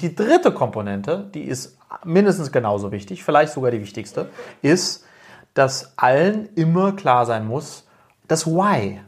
[0.00, 4.28] Die dritte Komponente, die ist mindestens genauso wichtig, vielleicht sogar die wichtigste,
[4.62, 5.04] ist,
[5.54, 7.86] dass allen immer klar sein muss,
[8.28, 9.00] das Why.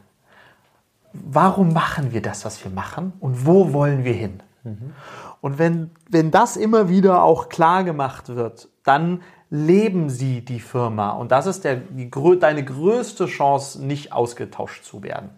[1.13, 4.41] Warum machen wir das, was wir machen und wo wollen wir hin?
[4.63, 4.93] Mhm.
[5.41, 11.11] Und wenn, wenn das immer wieder auch klar gemacht wird, dann leben sie die Firma.
[11.11, 12.09] Und das ist der, die,
[12.39, 15.31] deine größte Chance, nicht ausgetauscht zu werden.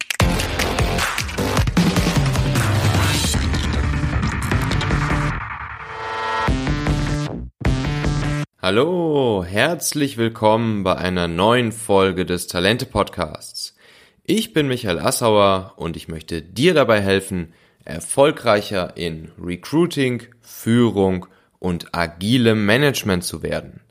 [8.73, 13.75] Hallo, herzlich willkommen bei einer neuen Folge des Talente Podcasts.
[14.23, 17.51] Ich bin Michael Assauer und ich möchte dir dabei helfen,
[17.83, 21.25] erfolgreicher in Recruiting, Führung
[21.59, 23.81] und agilem Management zu werden.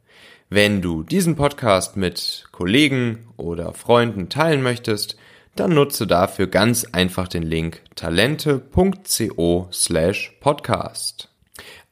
[0.48, 5.18] Wenn du diesen Podcast mit Kollegen oder Freunden teilen möchtest,
[5.56, 11.28] dann nutze dafür ganz einfach den Link talente.co slash podcast.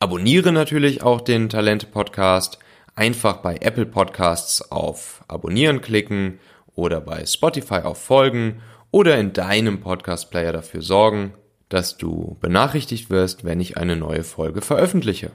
[0.00, 2.58] Abonniere natürlich auch den Talente Podcast
[2.98, 6.40] einfach bei Apple Podcasts auf Abonnieren klicken
[6.74, 11.34] oder bei Spotify auf Folgen oder in deinem Podcast Player dafür sorgen,
[11.68, 15.30] dass du benachrichtigt wirst, wenn ich eine neue Folge veröffentliche.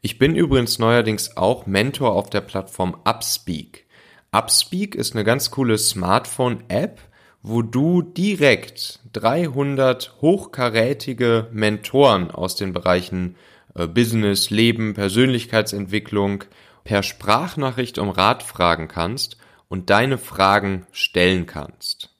[0.00, 3.86] Ich bin übrigens neuerdings auch Mentor auf der Plattform Upspeak.
[4.30, 7.00] Upspeak ist eine ganz coole Smartphone-App,
[7.42, 13.34] wo du direkt 300 hochkarätige Mentoren aus den Bereichen
[13.74, 16.44] äh, Business, Leben, Persönlichkeitsentwicklung
[16.86, 19.36] per Sprachnachricht um Rat fragen kannst
[19.68, 22.14] und deine Fragen stellen kannst.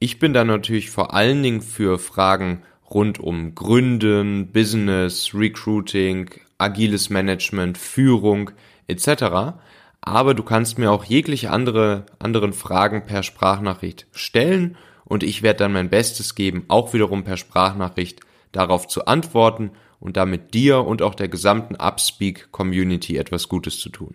[0.00, 7.10] Ich bin da natürlich vor allen Dingen für Fragen rund um Gründen, Business, Recruiting, agiles
[7.10, 8.50] Management, Führung
[8.88, 9.56] etc.
[10.00, 15.60] Aber du kannst mir auch jegliche andere, anderen Fragen per Sprachnachricht stellen und ich werde
[15.60, 18.20] dann mein Bestes geben, auch wiederum per Sprachnachricht
[18.52, 23.90] darauf zu antworten und damit dir und auch der gesamten Upspeak Community etwas Gutes zu
[23.90, 24.14] tun.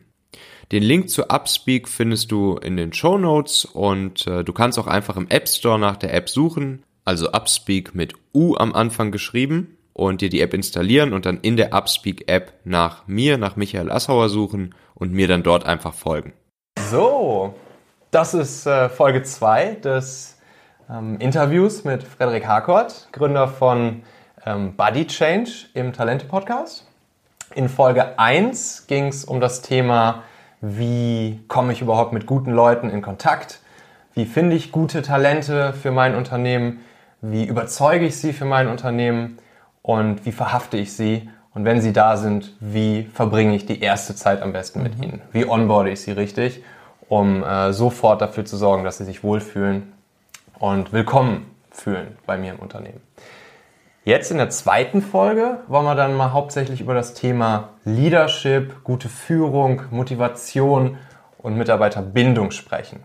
[0.71, 4.87] Den Link zu Upspeak findest du in den Show Notes und äh, du kannst auch
[4.87, 9.77] einfach im App Store nach der App suchen, also Upspeak mit U am Anfang geschrieben
[9.93, 13.91] und dir die App installieren und dann in der Upspeak App nach mir, nach Michael
[13.91, 16.33] Assauer suchen und mir dann dort einfach folgen.
[16.89, 17.53] So,
[18.09, 20.39] das ist äh, Folge 2 des
[20.89, 24.03] ähm, Interviews mit Frederik Harkort, Gründer von
[24.45, 26.85] ähm, Body Change im Talente Podcast.
[27.55, 30.23] In Folge 1 ging es um das Thema,
[30.61, 33.59] wie komme ich überhaupt mit guten Leuten in Kontakt?
[34.13, 36.79] Wie finde ich gute Talente für mein Unternehmen?
[37.21, 39.37] Wie überzeuge ich sie für mein Unternehmen?
[39.81, 41.29] Und wie verhafte ich sie?
[41.53, 45.03] Und wenn sie da sind, wie verbringe ich die erste Zeit am besten mit mhm.
[45.03, 45.21] ihnen?
[45.31, 46.63] Wie onboarde ich sie richtig,
[47.09, 49.93] um äh, sofort dafür zu sorgen, dass sie sich wohlfühlen
[50.57, 53.01] und willkommen fühlen bei mir im Unternehmen?
[54.05, 59.07] Jetzt in der zweiten Folge wollen wir dann mal hauptsächlich über das Thema Leadership, gute
[59.07, 60.97] Führung, Motivation
[61.37, 63.01] und Mitarbeiterbindung sprechen.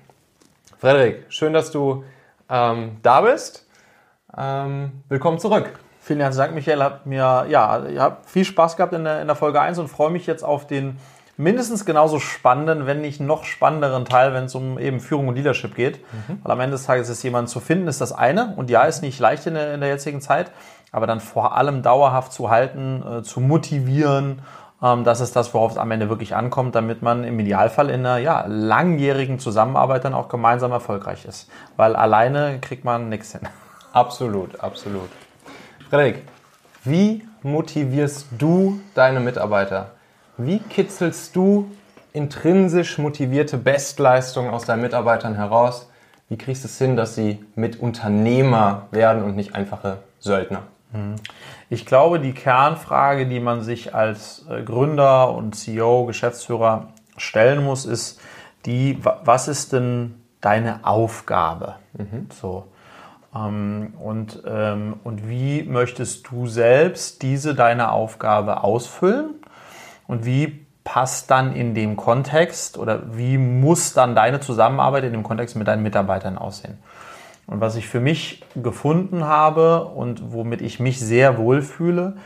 [0.77, 2.03] Frederik, schön, dass du
[2.51, 3.65] ähm, da bist.
[4.37, 5.71] Ähm, willkommen zurück.
[6.01, 6.83] Vielen herzlichen Dank, Michael.
[6.83, 9.87] Hat mir, ja, ich habe viel Spaß gehabt in der, in der Folge 1 und
[9.87, 10.99] freue mich jetzt auf den
[11.37, 15.77] mindestens genauso spannenden, wenn nicht noch spannenderen Teil, wenn es um eben Führung und Leadership
[15.77, 16.01] geht.
[16.13, 16.41] Mhm.
[16.43, 18.55] Weil am Ende des Tages ist jemanden zu finden, ist das eine.
[18.57, 20.51] Und ja, ist nicht leicht in der, in der jetzigen Zeit
[20.93, 24.41] aber dann vor allem dauerhaft zu halten, äh, zu motivieren.
[24.83, 28.01] Ähm, das ist das, worauf es am Ende wirklich ankommt, damit man im Idealfall in
[28.01, 31.51] einer ja, langjährigen Zusammenarbeit dann auch gemeinsam erfolgreich ist.
[31.77, 33.43] Weil alleine kriegt man nichts hin.
[33.93, 35.09] Absolut, absolut.
[35.89, 36.23] Frederik,
[36.85, 39.93] wie motivierst du deine Mitarbeiter?
[40.37, 41.71] Wie kitzelst du
[42.13, 45.89] intrinsisch motivierte Bestleistungen aus deinen Mitarbeitern heraus?
[46.29, 50.63] Wie kriegst du es hin, dass sie mit Unternehmer werden und nicht einfache Söldner?
[50.93, 51.17] Mhm.
[51.71, 57.85] Ich glaube, die Kernfrage, die man sich als äh, Gründer und CEO, Geschäftsführer stellen muss,
[57.85, 58.21] ist
[58.67, 61.77] die, was ist denn deine Aufgabe?
[61.95, 62.29] Mhm.
[62.31, 62.67] So.
[63.35, 69.35] Ähm, und, ähm, und wie möchtest du selbst diese deine Aufgabe ausfüllen?
[70.07, 75.23] Und wie passt dann in dem Kontext oder wie muss dann deine Zusammenarbeit in dem
[75.23, 76.79] Kontext mit deinen Mitarbeitern aussehen?
[77.49, 82.19] Und was ich für mich gefunden habe und womit ich mich sehr wohlfühle,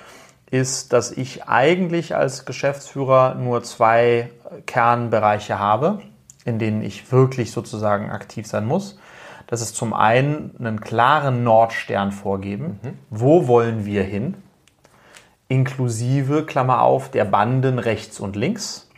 [0.50, 4.30] ist, dass ich eigentlich als Geschäftsführer nur zwei
[4.66, 6.00] Kernbereiche habe,
[6.44, 8.98] in denen ich wirklich sozusagen aktiv sein muss.
[9.46, 12.80] Das ist zum einen einen klaren Nordstern vorgeben.
[12.82, 12.98] Mhm.
[13.08, 14.34] Wo wollen wir hin?
[15.46, 18.90] Inklusive, Klammer auf, der Banden rechts und links.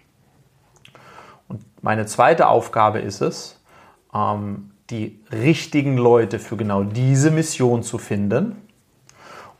[1.48, 3.60] Und meine zweite Aufgabe ist es,
[4.14, 8.56] ähm, die richtigen Leute für genau diese Mission zu finden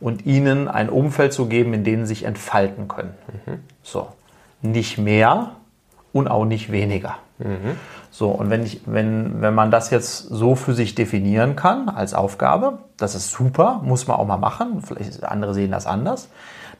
[0.00, 3.14] und ihnen ein Umfeld zu geben, in dem sie sich entfalten können.
[3.82, 4.08] So.
[4.60, 5.52] Nicht mehr
[6.12, 7.16] und auch nicht weniger.
[8.10, 12.14] So, und wenn, ich, wenn, wenn man das jetzt so für sich definieren kann als
[12.14, 14.82] Aufgabe, das ist super, muss man auch mal machen.
[14.82, 16.28] Vielleicht andere sehen das anders.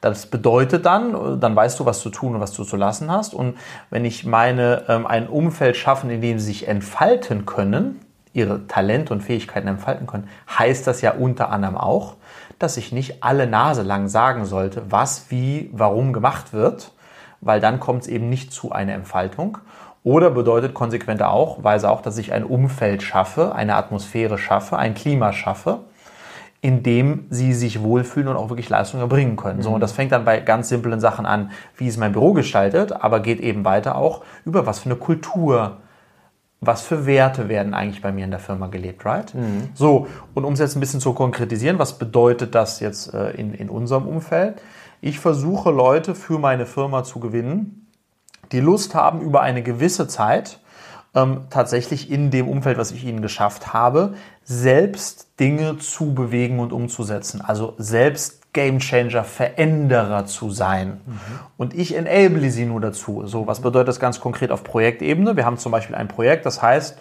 [0.00, 3.35] Das bedeutet dann, dann weißt du, was zu tun und was du zu lassen hast.
[3.35, 3.56] Und
[3.90, 8.00] wenn ich meine, ähm, ein Umfeld schaffen, in dem sie sich entfalten können,
[8.34, 10.28] ihre Talente und Fähigkeiten entfalten können,
[10.58, 12.16] heißt das ja unter anderem auch,
[12.58, 16.92] dass ich nicht alle Nase lang sagen sollte, was, wie, warum gemacht wird,
[17.40, 19.58] weil dann kommt es eben nicht zu einer Entfaltung.
[20.02, 24.94] Oder bedeutet konsequenter auch, weise auch, dass ich ein Umfeld schaffe, eine Atmosphäre schaffe, ein
[24.94, 25.80] Klima schaffe,
[26.60, 29.58] in dem sie sich wohlfühlen und auch wirklich Leistung erbringen können.
[29.58, 29.62] Mhm.
[29.62, 32.92] So, und das fängt dann bei ganz simplen Sachen an, wie ist mein Büro gestaltet,
[32.92, 35.78] aber geht eben weiter auch über was für eine Kultur,
[36.66, 39.34] was für Werte werden eigentlich bei mir in der Firma gelebt, right?
[39.34, 39.70] Mhm.
[39.75, 43.55] So, und um es jetzt ein bisschen zu konkretisieren, was bedeutet das jetzt äh, in,
[43.55, 44.61] in unserem Umfeld?
[45.00, 47.87] Ich versuche Leute für meine Firma zu gewinnen,
[48.52, 50.61] die Lust haben, über eine gewisse Zeit
[51.14, 56.72] ähm, tatsächlich in dem Umfeld, was ich ihnen geschafft habe, selbst Dinge zu bewegen und
[56.72, 57.40] umzusetzen.
[57.40, 61.00] Also selbst Gamechanger, Veränderer zu sein.
[61.04, 61.20] Mhm.
[61.58, 63.26] Und ich enable sie nur dazu.
[63.26, 65.36] So, was bedeutet das ganz konkret auf Projektebene?
[65.36, 66.98] Wir haben zum Beispiel ein Projekt, das heißt,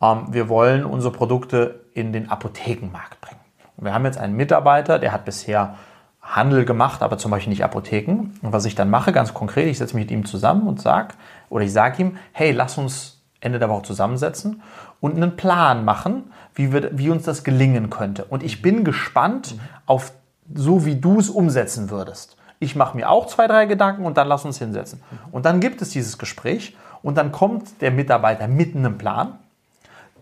[0.00, 3.40] ähm, wir wollen unsere Produkte in den Apothekenmarkt bringen.
[3.76, 5.76] Und wir haben jetzt einen Mitarbeiter, der hat bisher
[6.22, 8.32] Handel gemacht, aber zum Beispiel nicht Apotheken.
[8.40, 11.14] Und was ich dann mache, ganz konkret, ich setze mich mit ihm zusammen und sage,
[11.50, 14.62] oder ich sage ihm, hey, lass uns Ende der Woche zusammensetzen
[15.00, 18.24] und einen Plan machen, wie, wir, wie uns das gelingen könnte.
[18.24, 20.12] Und ich bin gespannt auf
[20.54, 22.36] so, wie du es umsetzen würdest.
[22.58, 25.02] Ich mache mir auch zwei, drei Gedanken und dann lass uns hinsetzen.
[25.32, 29.38] Und dann gibt es dieses Gespräch und dann kommt der Mitarbeiter mit einem Plan,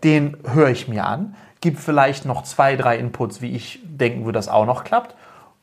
[0.03, 4.39] den höre ich mir an, gibt vielleicht noch zwei, drei Inputs, wie ich denken würde,
[4.39, 5.15] das auch noch klappt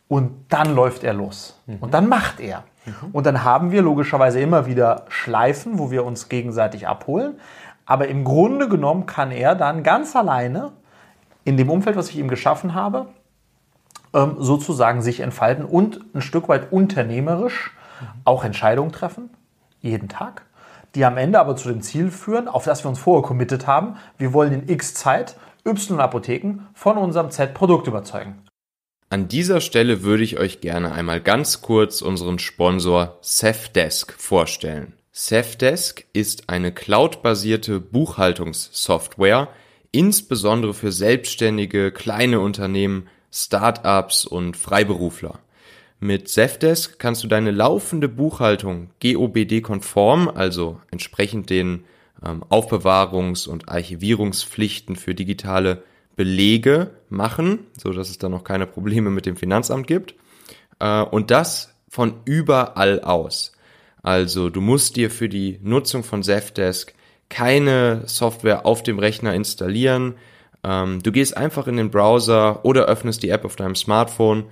[0.07, 1.61] und dann läuft er los.
[1.67, 1.77] Mhm.
[1.81, 2.65] Und dann macht er.
[2.87, 2.93] Mhm.
[3.13, 7.41] Und dann haben wir logischerweise immer wieder Schleifen, wo wir uns gegenseitig abholen.
[7.85, 10.73] Aber im Grunde genommen kann er dann ganz alleine
[11.45, 13.07] in dem Umfeld, was ich ihm geschaffen habe,
[14.15, 17.73] ähm, sozusagen sich entfalten und ein Stück weit unternehmerisch
[18.25, 19.31] auch Entscheidungen treffen,
[19.81, 20.43] jeden Tag,
[20.95, 23.97] die am Ende aber zu dem Ziel führen, auf das wir uns vorher committed haben.
[24.17, 28.43] Wir wollen in X Zeit Y Apotheken von unserem Z Produkt überzeugen.
[29.11, 34.93] An dieser Stelle würde ich euch gerne einmal ganz kurz unseren Sponsor Safdesk vorstellen.
[35.13, 39.49] Safdesk ist eine cloudbasierte Buchhaltungssoftware,
[39.93, 45.39] insbesondere für selbstständige kleine Unternehmen, Startups und Freiberufler.
[46.01, 51.85] Mit Safdesk kannst du deine laufende Buchhaltung GOBD-konform, also entsprechend den
[52.25, 55.83] ähm, Aufbewahrungs- und Archivierungspflichten für digitale
[56.15, 60.15] Belege machen, so dass es dann noch keine Probleme mit dem Finanzamt gibt.
[60.79, 63.53] Äh, und das von überall aus.
[64.03, 66.95] Also du musst dir für die Nutzung von Zefdesk
[67.29, 70.15] keine Software auf dem Rechner installieren.
[70.69, 74.45] Ähm, du gehst einfach in den Browser oder öffnest die App auf deinem Smartphone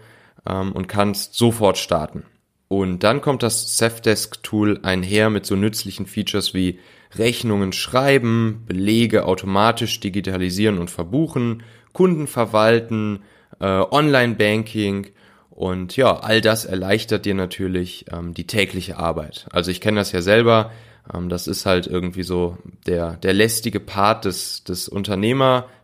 [0.48, 2.24] ähm, und kannst sofort starten.
[2.68, 6.80] Und dann kommt das Zefdesk-Tool einher mit so nützlichen Features wie
[7.14, 13.20] Rechnungen schreiben, Belege automatisch digitalisieren und verbuchen, Kunden verwalten,
[13.60, 15.08] äh, Online-Banking
[15.50, 19.46] und ja, all das erleichtert dir natürlich ähm, die tägliche Arbeit.
[19.52, 20.72] Also ich kenne das ja selber,
[21.12, 24.88] ähm, das ist halt irgendwie so der, der lästige Part des, des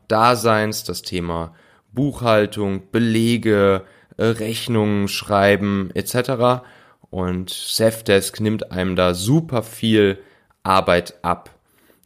[0.02, 1.54] Unternehmerdaseins, das Thema
[1.92, 3.82] Buchhaltung, Belege,
[4.16, 6.64] äh, Rechnungen schreiben etc.
[7.11, 10.18] Und Safdesk nimmt einem da super viel
[10.62, 11.50] Arbeit ab.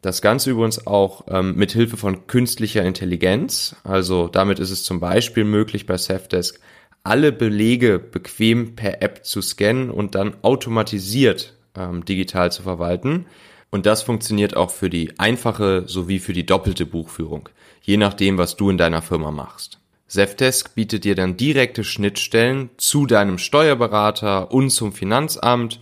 [0.03, 3.76] Das Ganze übrigens auch ähm, mit Hilfe von künstlicher Intelligenz.
[3.83, 6.61] Also damit ist es zum Beispiel möglich bei Safdesk
[7.03, 13.26] alle Belege bequem per App zu scannen und dann automatisiert ähm, digital zu verwalten.
[13.71, 17.49] Und das funktioniert auch für die einfache sowie für die doppelte Buchführung,
[17.87, 19.78] je nachdem, was du in deiner Firma machst.
[20.09, 25.81] Zefdesk bietet dir dann direkte Schnittstellen zu deinem Steuerberater und zum Finanzamt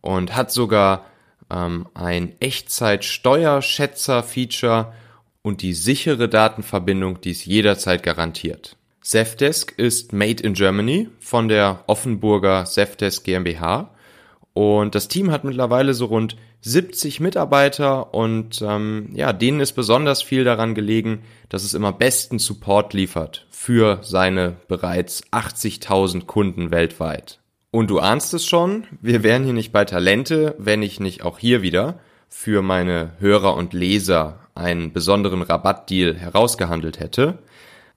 [0.00, 1.06] und hat sogar
[1.50, 4.92] ähm, ein Echtzeit-Steuerschätzer-Feature
[5.42, 8.76] und die sichere Datenverbindung, die es jederzeit garantiert.
[9.00, 13.93] Zefdesk ist made in Germany von der Offenburger Zefdesk GmbH
[14.54, 20.22] und das Team hat mittlerweile so rund 70 Mitarbeiter und ähm, ja, denen ist besonders
[20.22, 27.40] viel daran gelegen, dass es immer besten Support liefert für seine bereits 80.000 Kunden weltweit.
[27.72, 31.40] Und du ahnst es schon, wir wären hier nicht bei Talente, wenn ich nicht auch
[31.40, 37.38] hier wieder für meine Hörer und Leser einen besonderen Rabattdeal herausgehandelt hätte.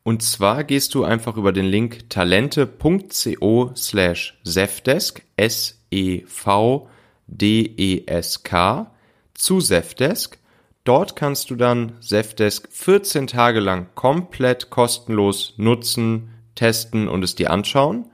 [0.07, 5.91] Und zwar gehst du einfach über den Link talente.co slash Zefdesk, S-E-V-D-E-S-K,
[9.33, 10.37] zu Zefdesk.
[10.85, 17.51] Dort kannst du dann Zefdesk 14 Tage lang komplett kostenlos nutzen, testen und es dir
[17.51, 18.05] anschauen.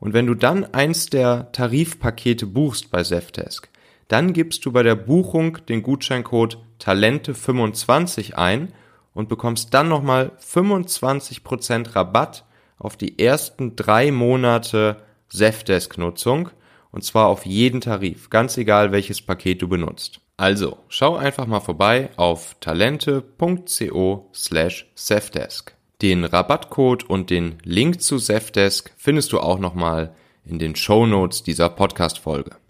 [0.00, 3.68] Und wenn du dann eins der Tarifpakete buchst bei Zefdesk,
[4.08, 8.72] dann gibst du bei der Buchung den Gutscheincode Talente25 ein
[9.14, 12.44] und bekommst dann nochmal 25% Rabatt
[12.78, 14.96] auf die ersten drei Monate
[15.28, 16.50] Zefdesk-Nutzung
[16.90, 20.20] und zwar auf jeden Tarif, ganz egal welches Paket du benutzt.
[20.36, 25.74] Also, schau einfach mal vorbei auf talente.co slash Zefdesk.
[26.00, 30.14] Den Rabattcode und den Link zu Zefdesk findest du auch nochmal
[30.44, 32.61] in den Show Notes dieser Podcast-Folge.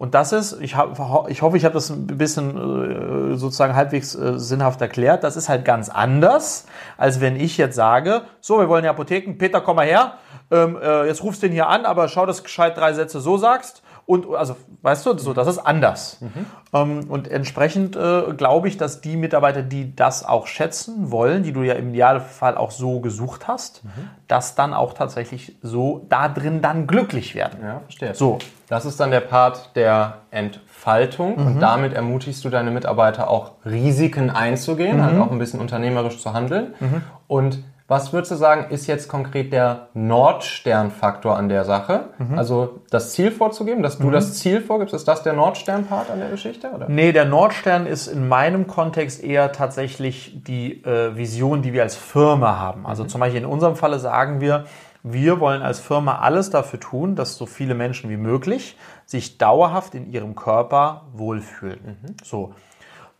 [0.00, 4.14] Und das ist, ich, hab, ich hoffe, ich habe das ein bisschen äh, sozusagen halbwegs
[4.14, 5.24] äh, sinnhaft erklärt.
[5.24, 6.64] Das ist halt ganz anders,
[6.96, 10.14] als wenn ich jetzt sage, so, wir wollen die Apotheken, Peter, komm mal her,
[10.50, 13.20] ähm, äh, jetzt rufst du den hier an, aber schau, dass du gescheit drei Sätze
[13.20, 13.82] so sagst.
[14.10, 16.20] Und also, weißt du, so, das ist anders.
[16.20, 16.46] Mhm.
[16.72, 21.52] Ähm, und entsprechend äh, glaube ich, dass die Mitarbeiter, die das auch schätzen wollen, die
[21.52, 24.10] du ja im Idealfall auch so gesucht hast, mhm.
[24.26, 27.60] dass dann auch tatsächlich so da drin dann glücklich werden.
[27.62, 28.16] Ja, verstehe.
[28.16, 28.38] So.
[28.66, 31.46] Das ist dann der Part der Entfaltung mhm.
[31.46, 36.32] und damit ermutigst du deine Mitarbeiter auch Risiken einzugehen, halt auch ein bisschen unternehmerisch zu
[36.32, 36.74] handeln.
[36.80, 37.02] Mhm.
[37.28, 42.10] Und was würdest du sagen, ist jetzt konkret der Nordstern-Faktor an der Sache?
[42.18, 42.38] Mhm.
[42.38, 44.12] Also das Ziel vorzugeben, dass du mhm.
[44.12, 46.70] das Ziel vorgibst, ist das der Nordstern-Part an der Geschichte?
[46.70, 46.88] Oder?
[46.88, 51.96] Nee, der Nordstern ist in meinem Kontext eher tatsächlich die äh, Vision, die wir als
[51.96, 52.86] Firma haben.
[52.86, 53.08] Also mhm.
[53.08, 54.66] zum Beispiel in unserem Falle sagen wir,
[55.02, 59.96] wir wollen als Firma alles dafür tun, dass so viele Menschen wie möglich sich dauerhaft
[59.96, 61.98] in ihrem Körper wohlfühlen.
[62.00, 62.16] Mhm.
[62.22, 62.54] So.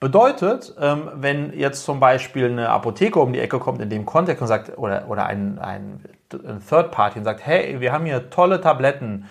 [0.00, 4.40] Bedeutet, ähm, wenn jetzt zum Beispiel eine Apotheke um die Ecke kommt in dem Kontext
[4.40, 6.02] und sagt, oder, oder ein, ein,
[6.32, 9.26] ein Third Party und sagt, hey, wir haben hier tolle Tabletten,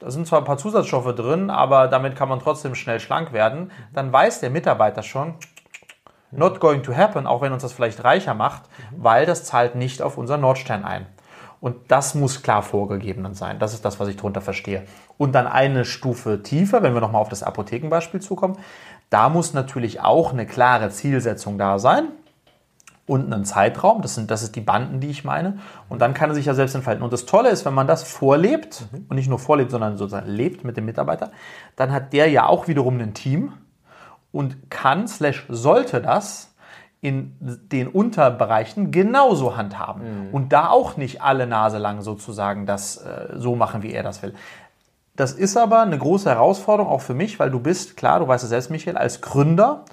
[0.00, 3.70] da sind zwar ein paar Zusatzstoffe drin, aber damit kann man trotzdem schnell schlank werden,
[3.92, 5.34] dann weiß der Mitarbeiter schon,
[6.30, 8.62] not going to happen, auch wenn uns das vielleicht reicher macht,
[8.96, 11.06] weil das zahlt nicht auf unseren Nordstern ein.
[11.60, 13.58] Und das muss klar vorgegeben sein.
[13.58, 14.84] Das ist das, was ich darunter verstehe.
[15.16, 18.58] Und dann eine Stufe tiefer, wenn wir nochmal auf das Apothekenbeispiel zukommen,
[19.10, 22.08] da muss natürlich auch eine klare Zielsetzung da sein
[23.06, 24.02] und einen Zeitraum.
[24.02, 25.58] Das sind, das ist die Banden, die ich meine.
[25.88, 27.04] Und dann kann er sich ja selbst entfalten.
[27.04, 29.06] Und das Tolle ist, wenn man das vorlebt mhm.
[29.08, 31.30] und nicht nur vorlebt, sondern sozusagen lebt mit dem Mitarbeiter,
[31.76, 33.52] dann hat der ja auch wiederum ein Team
[34.32, 36.54] und kann, slash sollte das
[37.00, 40.28] in den Unterbereichen genauso handhaben.
[40.28, 40.34] Mhm.
[40.34, 44.22] Und da auch nicht alle Nase lang sozusagen das äh, so machen, wie er das
[44.22, 44.34] will.
[45.16, 48.44] Das ist aber eine große Herausforderung auch für mich, weil du bist, klar, du weißt
[48.44, 49.84] es selbst, Michael, als Gründer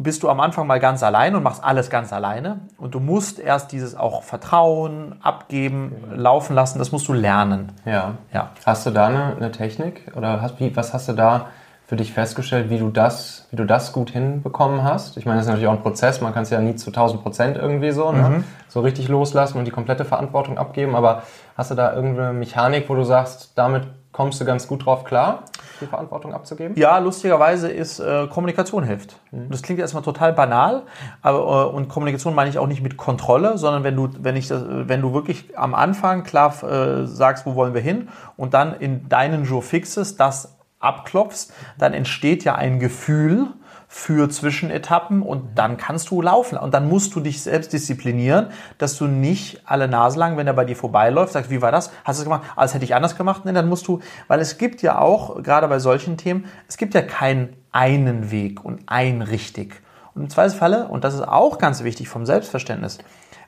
[0.00, 2.60] bist du am Anfang mal ganz allein und machst alles ganz alleine.
[2.76, 7.72] Und du musst erst dieses auch Vertrauen, abgeben, laufen lassen, das musst du lernen.
[7.84, 8.14] Ja.
[8.32, 8.50] ja.
[8.64, 11.46] Hast du da eine, eine Technik oder hast, wie, was hast du da
[11.84, 15.16] für dich festgestellt, wie du das, wie du das gut hinbekommen hast?
[15.16, 17.22] Ich meine, das ist natürlich auch ein Prozess, man kann es ja nie zu 1000
[17.22, 18.28] Prozent irgendwie so, ne?
[18.28, 18.44] mhm.
[18.68, 20.94] so richtig loslassen und die komplette Verantwortung abgeben.
[20.94, 21.22] Aber
[21.56, 23.88] hast du da irgendeine Mechanik, wo du sagst, damit
[24.18, 25.44] kommst du ganz gut drauf klar,
[25.80, 26.76] die Verantwortung abzugeben?
[26.76, 29.14] Ja, lustigerweise ist äh, Kommunikation hilft.
[29.30, 29.48] Mhm.
[29.48, 30.82] Das klingt erstmal total banal,
[31.22, 34.48] aber äh, und Kommunikation meine ich auch nicht mit Kontrolle, sondern wenn du, wenn ich
[34.48, 38.74] das, wenn du wirklich am Anfang klar äh, sagst, wo wollen wir hin und dann
[38.74, 43.46] in deinen Jour fixes das abklopfst, dann entsteht ja ein Gefühl,
[43.90, 46.58] für Zwischenetappen und dann kannst du laufen.
[46.58, 50.52] Und dann musst du dich selbst disziplinieren, dass du nicht alle Nase lang, wenn er
[50.52, 51.90] bei dir vorbeiläuft, sagst, wie war das?
[52.04, 52.46] Hast du es gemacht?
[52.54, 53.46] Alles hätte ich anders gemacht?
[53.46, 56.92] Nee, dann musst du, weil es gibt ja auch, gerade bei solchen Themen, es gibt
[56.92, 59.80] ja keinen einen Weg und ein richtig.
[60.14, 62.98] Und im Zweifelsfalle, und das ist auch ganz wichtig vom Selbstverständnis,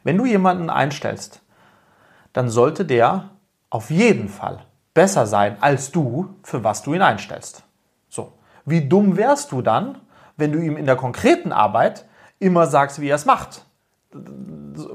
[0.04, 1.42] wenn du jemanden einstellst,
[2.32, 3.30] dann sollte der
[3.68, 4.60] auf jeden Fall
[4.94, 7.62] besser sein als du, für was du ihn einstellst.
[8.08, 8.32] So.
[8.64, 9.98] Wie dumm wärst du dann,
[10.40, 12.06] wenn du ihm in der konkreten Arbeit
[12.38, 13.64] immer sagst, wie er es macht.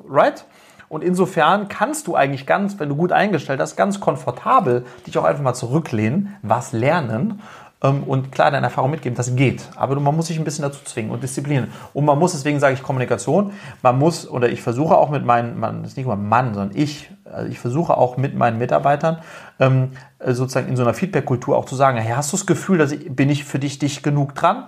[0.09, 0.45] Right?
[0.89, 5.23] Und insofern kannst du eigentlich ganz, wenn du gut eingestellt hast, ganz komfortabel dich auch
[5.23, 7.41] einfach mal zurücklehnen, was lernen
[7.81, 9.15] ähm, und klar deine Erfahrung mitgeben.
[9.15, 9.67] Das geht.
[9.75, 11.71] Aber man muss sich ein bisschen dazu zwingen und disziplinieren.
[11.93, 15.59] Und man muss, deswegen sage ich Kommunikation, man muss, oder ich versuche auch mit meinen,
[15.59, 19.19] man, das ist nicht nur Mann, sondern ich, also ich versuche auch mit meinen Mitarbeitern
[19.59, 19.91] ähm,
[20.25, 23.13] sozusagen in so einer Feedback-Kultur auch zu sagen, hey, hast du das Gefühl, dass ich,
[23.13, 24.67] bin ich für dich dicht genug dran?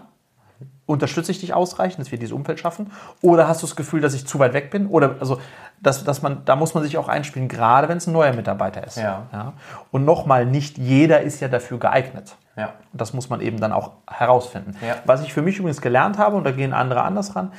[0.88, 2.92] Unterstütze ich dich ausreichend, dass wir dieses Umfeld schaffen?
[3.22, 4.88] Oder hast du das Gefühl, dass ich zu weit weg bin?
[4.88, 5.40] Oder also,
[5.80, 8.84] dass, dass man, da muss man sich auch einspielen, gerade wenn es ein neuer Mitarbeiter
[8.84, 8.98] ist.
[8.98, 9.28] Ja.
[9.32, 9.54] ja?
[9.92, 12.36] Und nochmal, nicht jeder ist ja dafür geeignet.
[12.56, 12.74] Ja.
[12.94, 14.76] Das muss man eben dann auch herausfinden.
[14.86, 14.96] Ja.
[15.06, 17.52] Was ich für mich übrigens gelernt habe, und da gehen andere anders ran,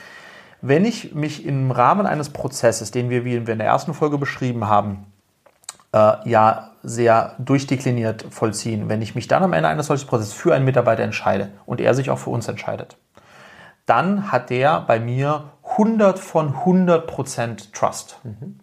[0.61, 4.18] Wenn ich mich im Rahmen eines Prozesses, den wir, wie wir in der ersten Folge
[4.18, 5.06] beschrieben haben,
[5.92, 10.54] äh, ja sehr durchdekliniert vollziehen, wenn ich mich dann am Ende eines solchen Prozesses für
[10.54, 12.97] einen Mitarbeiter entscheide und er sich auch für uns entscheidet,
[13.88, 18.18] dann hat der bei mir 100 von 100 Prozent Trust.
[18.25, 18.59] Mhm.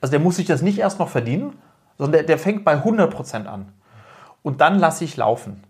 [0.00, 1.54] Also der muss sich das nicht erst noch verdienen,
[1.96, 3.72] sondern der, der fängt bei 100 Prozent an.
[4.42, 5.64] Und dann lasse ich laufen.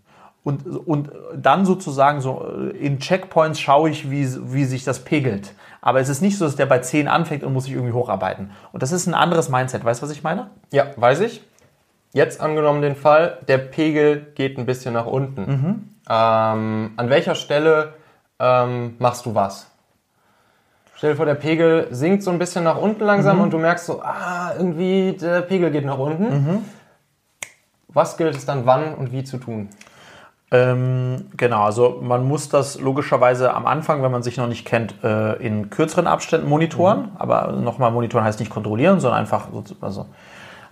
[0.45, 5.55] Und, und dann sozusagen so äh, in Checkpoints schaue ich, wie, wie sich das pegelt.
[5.81, 8.51] Aber es ist nicht so, dass der bei 10 anfängt und muss sich irgendwie hocharbeiten.
[8.73, 9.85] Und das ist ein anderes Mindset.
[9.85, 10.51] Weißt du, was ich meine?
[10.71, 11.43] Ja, weiß ich.
[12.13, 15.41] Jetzt angenommen den Fall, der Pegel geht ein bisschen nach unten.
[15.41, 15.89] Mhm.
[16.09, 17.95] Ähm, an welcher Stelle
[18.39, 19.71] ähm, machst du was?
[20.97, 23.43] Stell dir vor, der Pegel sinkt so ein bisschen nach unten langsam mhm.
[23.45, 26.25] und du merkst so, ah, irgendwie der Pegel geht nach unten.
[26.25, 26.65] Mhm.
[27.89, 29.69] Was gilt es dann wann und wie zu tun?
[30.51, 34.95] Ähm, genau, also man muss das logischerweise am Anfang, wenn man sich noch nicht kennt,
[35.05, 37.01] äh, in kürzeren Abständen monitoren.
[37.01, 37.17] Mhm.
[37.19, 40.07] Aber nochmal monitoren heißt nicht kontrollieren, sondern einfach so, also,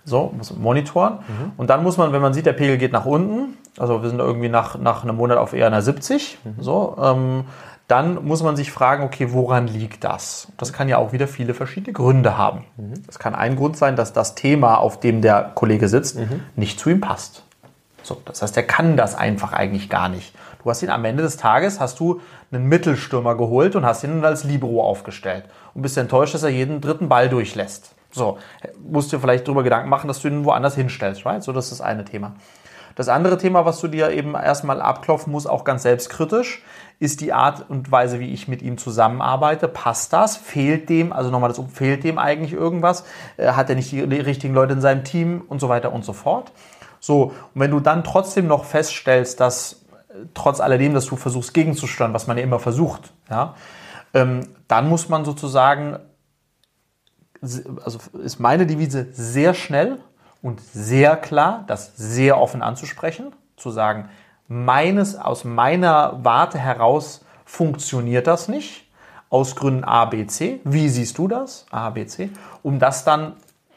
[0.03, 1.19] so muss monitoren.
[1.27, 1.51] Mhm.
[1.57, 4.19] Und dann muss man, wenn man sieht, der Pegel geht nach unten, also wir sind
[4.19, 6.55] irgendwie nach, nach einem Monat auf eher einer 70, mhm.
[6.59, 7.45] so, ähm,
[7.87, 10.49] dann muss man sich fragen, okay, woran liegt das?
[10.57, 12.65] Das kann ja auch wieder viele verschiedene Gründe haben.
[12.75, 13.05] Mhm.
[13.05, 16.43] Das kann ein Grund sein, dass das Thema, auf dem der Kollege sitzt, mhm.
[16.55, 17.43] nicht zu ihm passt.
[18.03, 20.33] So, das heißt, er kann das einfach eigentlich gar nicht.
[20.63, 22.19] Du hast ihn am Ende des Tages, hast du
[22.51, 26.81] einen Mittelstürmer geholt und hast ihn als Libero aufgestellt und bist enttäuscht, dass er jeden
[26.81, 27.93] dritten Ball durchlässt.
[28.11, 28.37] So,
[28.89, 31.43] musst dir vielleicht darüber Gedanken machen, dass du ihn woanders hinstellst, right?
[31.43, 32.33] So, das ist das eine Thema.
[32.97, 36.63] Das andere Thema, was du dir eben erstmal abklopfen musst, auch ganz selbstkritisch,
[36.97, 39.67] ist die Art und Weise, wie ich mit ihm zusammenarbeite.
[39.67, 40.35] Passt das?
[40.35, 43.05] Fehlt dem, also nochmal das, fehlt dem eigentlich irgendwas?
[43.37, 46.13] Äh, hat er nicht die, richtigen Leute in seinem Team und so weiter und so
[46.13, 46.51] fort?
[46.99, 51.53] So, und wenn du dann trotzdem noch feststellst, dass äh, trotz alledem, dass du versuchst
[51.53, 53.53] gegenzusteuern, was man ja immer versucht, ja,
[54.15, 55.99] ähm, dann muss man sozusagen,
[57.43, 59.99] also ist meine Devise sehr schnell
[60.41, 64.09] und sehr klar, das sehr offen anzusprechen, zu sagen,
[64.47, 68.87] meines, aus meiner Warte heraus funktioniert das nicht,
[69.29, 70.61] aus Gründen A, B, C.
[70.63, 71.65] Wie siehst du das?
[71.69, 72.29] A, B, C.
[72.63, 73.33] Um das dann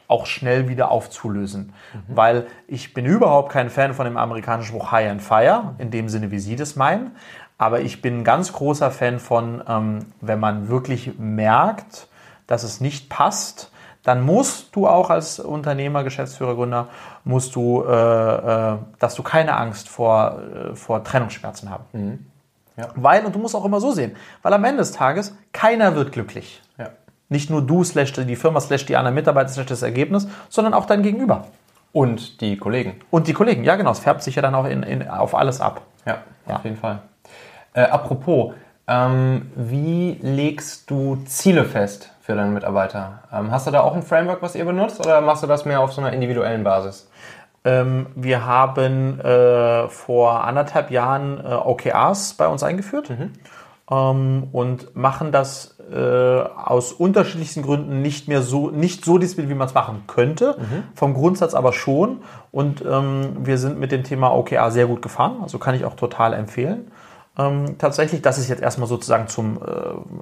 [0.07, 1.73] auch schnell wieder aufzulösen.
[1.93, 2.17] Mhm.
[2.17, 6.09] Weil ich bin überhaupt kein Fan von dem amerikanischen Spruch High and Fire, in dem
[6.09, 7.13] Sinne, wie Sie das meinen.
[7.59, 12.09] Aber ich bin ein ganz großer Fan von, ähm, wenn man wirklich merkt,
[12.47, 13.71] dass es nicht passt,
[14.03, 16.89] dann musst du auch als Unternehmer, Geschäftsführer, Gründer,
[17.25, 21.85] musst du, äh, äh, dass du keine Angst vor, äh, vor Trennungsschmerzen haben.
[21.93, 22.27] Mhm.
[22.77, 22.89] Ja.
[22.95, 26.13] Weil, und du musst auch immer so sehen, weil am Ende des Tages keiner wird
[26.13, 26.63] glücklich.
[26.79, 26.91] Ja.
[27.29, 30.87] Nicht nur du slash die Firma slash die anderen Mitarbeiter slash das Ergebnis, sondern auch
[30.87, 31.47] dein Gegenüber.
[31.93, 33.01] Und die Kollegen.
[33.11, 33.91] Und die Kollegen, ja genau.
[33.91, 35.83] Es färbt sich ja dann auch in, in, auf alles ab.
[36.07, 37.01] Ja, ja, auf jeden Fall.
[37.75, 38.55] Äh, apropos,
[38.87, 43.25] ähm, wie legst du Ziele fest für deine Mitarbeiter?
[43.33, 45.81] Ähm, hast du da auch ein Framework, was ihr benutzt oder machst du das mehr
[45.81, 47.11] auf so einer individuellen Basis?
[47.65, 53.11] Ähm, wir haben äh, vor anderthalb Jahren äh, OKRs bei uns eingeführt.
[53.11, 53.33] Mhm
[53.91, 59.59] ähm, und machen das äh, aus unterschiedlichsten Gründen nicht mehr so, nicht so diszipliniert, wie
[59.59, 60.57] man es machen könnte.
[60.59, 60.85] Mhm.
[60.95, 62.19] Vom Grundsatz aber schon.
[62.53, 65.39] Und ähm, wir sind mit dem Thema OKR sehr gut gefahren.
[65.43, 66.91] Also kann ich auch total empfehlen.
[67.41, 69.61] Ähm, tatsächlich, das ist jetzt erstmal sozusagen zum, äh,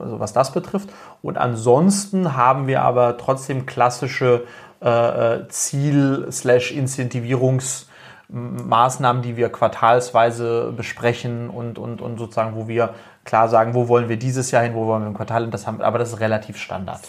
[0.00, 0.88] also was das betrifft.
[1.22, 4.44] Und ansonsten haben wir aber trotzdem klassische
[4.80, 7.84] äh, äh Ziel-Incentivierungs-
[8.30, 12.90] Maßnahmen, die wir quartalsweise besprechen und, und, und sozusagen, wo wir
[13.24, 15.66] klar sagen, wo wollen wir dieses Jahr hin, wo wollen wir im Quartal hin, das
[15.66, 17.00] haben, aber das ist relativ Standard.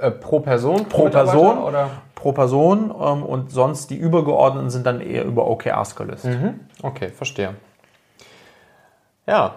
[0.00, 0.86] Äh, pro Person?
[0.88, 1.88] Pro, pro Person oder?
[2.14, 6.26] Pro Person ähm, und sonst die übergeordneten sind dann eher über OKRs gelöst.
[6.26, 6.60] Mhm.
[6.82, 7.54] Okay, verstehe.
[9.26, 9.56] Ja,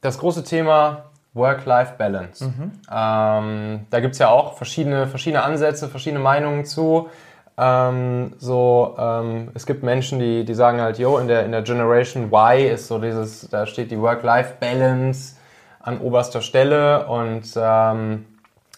[0.00, 2.44] das große Thema Work-Life-Balance.
[2.44, 2.72] Mhm.
[2.90, 7.08] Ähm, da gibt es ja auch verschiedene, verschiedene Ansätze, verschiedene Meinungen zu.
[7.56, 11.62] Ähm, so, ähm, es gibt Menschen, die, die sagen halt, yo, in der, in der
[11.62, 15.36] Generation Y ist so dieses, da steht die Work-Life-Balance
[15.80, 18.26] an oberster Stelle und, ähm,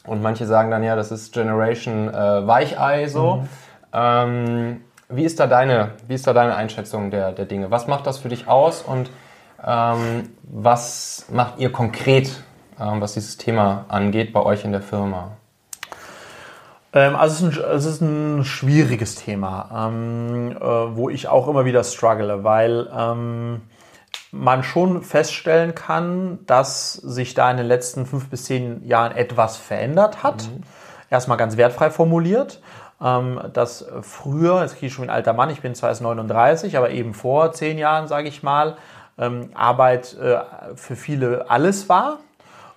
[0.06, 3.36] und manche sagen dann, ja, das ist Generation äh, Weichei so.
[3.36, 3.48] Mhm.
[3.92, 7.70] Ähm, wie, ist da deine, wie ist da deine Einschätzung der, der Dinge?
[7.70, 9.10] Was macht das für dich aus und
[9.66, 12.42] ähm, was macht ihr konkret,
[12.78, 15.32] ähm, was dieses Thema angeht, bei euch in der Firma?
[16.92, 21.48] Ähm, also es ist, ein, es ist ein schwieriges Thema, ähm, äh, wo ich auch
[21.48, 23.62] immer wieder struggle, weil ähm,
[24.30, 29.56] man schon feststellen kann, dass sich da in den letzten fünf bis zehn Jahren etwas
[29.56, 30.44] verändert hat.
[30.44, 30.62] Mhm.
[31.10, 32.60] Erstmal ganz wertfrei formuliert.
[33.02, 36.78] Ähm, dass früher, jetzt kriege ich schon ein alter Mann, ich bin zwar erst 39,
[36.78, 38.76] aber eben vor zehn Jahren, sage ich mal,
[39.18, 40.38] ähm, Arbeit äh,
[40.76, 42.18] für viele alles war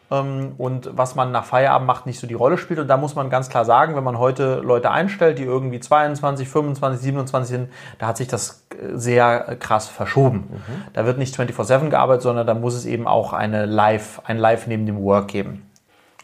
[0.09, 2.79] ähm, und was man nach Feierabend macht, nicht so die Rolle spielt.
[2.79, 6.47] Und da muss man ganz klar sagen, wenn man heute Leute einstellt, die irgendwie 22,
[6.47, 7.69] 25, 27 sind,
[7.99, 10.47] da hat sich das äh, sehr krass verschoben.
[10.49, 10.83] Mhm.
[10.93, 14.67] Da wird nicht 24-7 gearbeitet, sondern da muss es eben auch eine Live, ein Live
[14.67, 15.69] neben dem Work geben.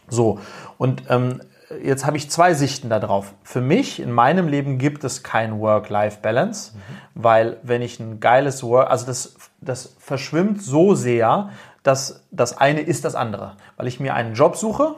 [0.08, 0.40] So,
[0.78, 1.42] und ähm,
[1.82, 3.34] jetzt habe ich zwei Sichten darauf.
[3.44, 6.80] Für mich in meinem Leben gibt es kein Work-Life-Balance, mhm.
[7.16, 11.50] weil wenn ich ein geiles Work, also das, das verschwimmt so sehr,
[11.84, 13.58] dass das eine ist das andere.
[13.78, 14.96] Weil ich mir einen Job suche,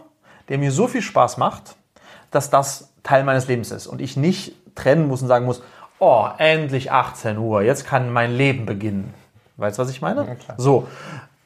[0.49, 1.75] der mir so viel Spaß macht,
[2.31, 5.63] dass das Teil meines Lebens ist und ich nicht trennen muss und sagen muss,
[5.99, 9.13] oh, endlich 18 Uhr, jetzt kann mein Leben beginnen.
[9.57, 10.25] Weißt du, was ich meine?
[10.27, 10.87] Ja, so.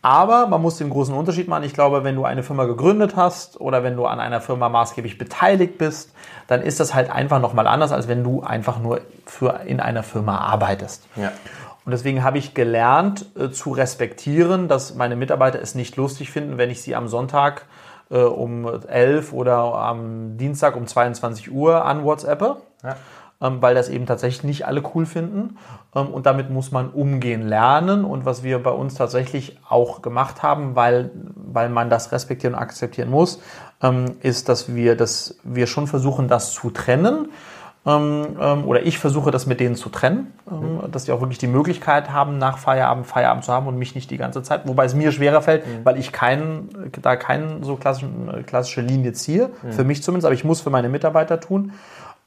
[0.02, 1.64] Aber man muss den großen Unterschied machen.
[1.64, 5.18] Ich glaube, wenn du eine Firma gegründet hast oder wenn du an einer Firma maßgeblich
[5.18, 6.14] beteiligt bist,
[6.48, 10.04] dann ist das halt einfach nochmal anders, als wenn du einfach nur für, in einer
[10.04, 11.06] Firma arbeitest.
[11.18, 11.34] Ja.
[11.90, 16.60] Und deswegen habe ich gelernt äh, zu respektieren, dass meine Mitarbeiter es nicht lustig finden,
[16.60, 17.66] wenn ich sie am Sonntag
[18.12, 22.58] äh, um 11 oder am Dienstag um 22 Uhr an WhatsApp.
[22.84, 22.96] Ja.
[23.42, 25.58] Ähm, weil das eben tatsächlich nicht alle cool finden.
[25.96, 28.06] Ähm, und damit muss man umgehen lernen.
[28.06, 32.62] Und was wir bei uns tatsächlich auch gemacht haben, weil, weil man das respektieren und
[32.62, 33.42] akzeptieren muss,
[33.82, 37.30] ähm, ist, dass wir, dass wir schon versuchen, das zu trennen.
[37.98, 40.34] Oder ich versuche das mit denen zu trennen,
[40.92, 44.12] dass die auch wirklich die Möglichkeit haben, nach Feierabend Feierabend zu haben und mich nicht
[44.12, 44.68] die ganze Zeit.
[44.68, 45.86] Wobei es mir schwerer fällt, mhm.
[45.86, 46.70] weil ich kein,
[47.02, 49.72] da keine so klassischen, klassische Linie ziehe, mhm.
[49.72, 51.74] für mich zumindest, aber ich muss für meine Mitarbeiter tun.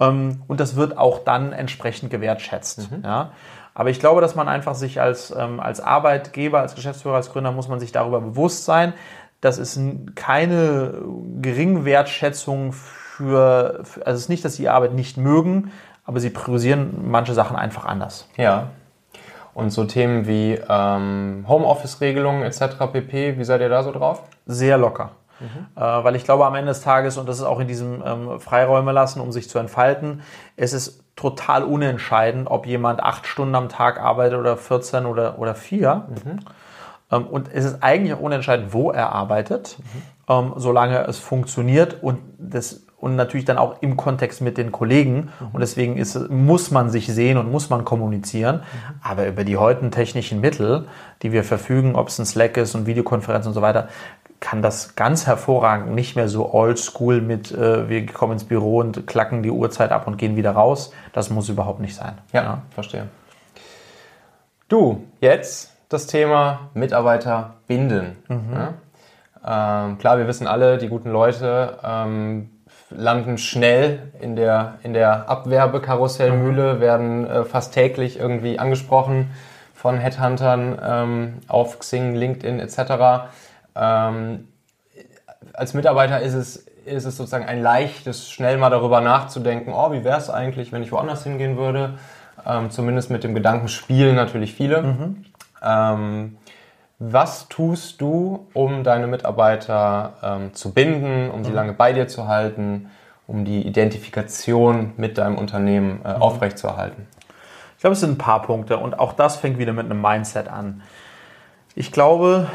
[0.01, 2.90] Ähm, und das wird auch dann entsprechend gewertschätzt.
[2.90, 3.03] Mhm.
[3.05, 3.33] Ja.
[3.75, 7.53] Aber ich glaube, dass man einfach sich als, ähm, als Arbeitgeber, als Geschäftsführer, als Gründer
[7.53, 8.92] muss man sich darüber bewusst sein,
[9.40, 9.79] dass es
[10.14, 10.94] keine
[11.40, 15.70] Geringwertschätzung für, also es ist nicht, dass sie die Arbeit nicht mögen,
[16.05, 18.29] aber sie priorisieren manche Sachen einfach anders.
[18.37, 18.68] Ja.
[19.55, 22.77] Und so Themen wie ähm, Homeoffice-Regelungen etc.
[22.90, 24.22] pp., wie seid ihr da so drauf?
[24.46, 25.11] Sehr locker.
[25.40, 25.66] Mhm.
[25.77, 28.40] Äh, weil ich glaube, am Ende des Tages, und das ist auch in diesem ähm,
[28.40, 30.22] Freiräume lassen, um sich zu entfalten,
[30.57, 35.55] es ist total unentscheidend, ob jemand acht Stunden am Tag arbeitet oder 14 oder, oder
[35.55, 36.07] 4.
[36.09, 36.38] Mhm.
[37.11, 40.03] Ähm, und es ist eigentlich auch unentscheidend, wo er arbeitet, mhm.
[40.29, 45.33] ähm, solange es funktioniert und das und natürlich dann auch im Kontext mit den Kollegen.
[45.53, 48.62] Und deswegen ist, muss man sich sehen und muss man kommunizieren.
[49.03, 50.87] Aber über die heutigen technischen Mittel,
[51.23, 53.88] die wir verfügen, ob es ein Slack ist und Videokonferenz und so weiter,
[54.38, 59.05] kann das ganz hervorragend nicht mehr so oldschool mit, äh, wir kommen ins Büro und
[59.09, 60.93] klacken die Uhrzeit ab und gehen wieder raus.
[61.12, 62.19] Das muss überhaupt nicht sein.
[62.33, 62.62] Ja, ja.
[62.71, 63.09] verstehe.
[64.69, 68.17] Du, jetzt das Thema Mitarbeiter binden.
[68.29, 68.53] Mhm.
[68.55, 68.75] Ja?
[69.85, 72.49] Ähm, klar, wir wissen alle, die guten Leute ähm,
[72.96, 76.81] landen schnell in der, in der Abwerbekarussellmühle, mhm.
[76.81, 79.31] werden äh, fast täglich irgendwie angesprochen
[79.74, 83.28] von Headhuntern ähm, auf Xing, LinkedIn etc.
[83.74, 84.48] Ähm,
[85.55, 90.05] als Mitarbeiter ist es, ist es sozusagen ein leichtes, schnell mal darüber nachzudenken, oh, wie
[90.05, 91.94] wäre es eigentlich, wenn ich woanders hingehen würde.
[92.46, 94.83] Ähm, zumindest mit dem Gedanken spielen natürlich viele.
[94.83, 95.24] Mhm.
[95.62, 96.37] Ähm,
[97.05, 101.57] was tust du, um deine Mitarbeiter ähm, zu binden, um sie mhm.
[101.57, 102.91] lange bei dir zu halten,
[103.27, 106.23] um die Identifikation mit deinem Unternehmen äh, mhm.
[106.23, 107.09] aufrechtzuerhalten?
[107.77, 110.47] Ich glaube, es sind ein paar Punkte und auch das fängt wieder mit einem Mindset
[110.47, 110.83] an.
[111.75, 112.49] Ich glaube,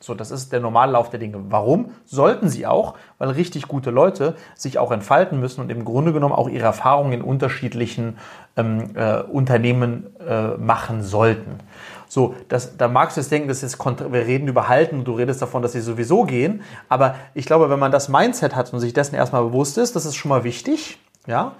[0.00, 1.38] So, das ist der Normallauf der Dinge.
[1.48, 1.90] Warum?
[2.04, 6.34] Sollten sie auch, weil richtig gute Leute sich auch entfalten müssen und im Grunde genommen
[6.34, 8.16] auch ihre Erfahrungen in unterschiedlichen
[8.56, 11.58] ähm, äh, Unternehmen äh, machen sollten.
[12.08, 15.12] So, das, da magst du jetzt denken, das ist wir reden über Halten und du
[15.12, 16.62] redest davon, dass sie sowieso gehen.
[16.88, 20.06] Aber ich glaube, wenn man das Mindset hat und sich dessen erstmal bewusst ist, das
[20.06, 20.98] ist schon mal wichtig.
[21.26, 21.56] Ja,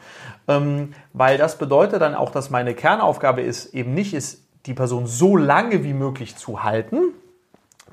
[0.46, 5.06] ähm, weil das bedeutet dann auch, dass meine Kernaufgabe ist, eben nicht ist, die Person
[5.06, 7.12] so lange wie möglich zu halten,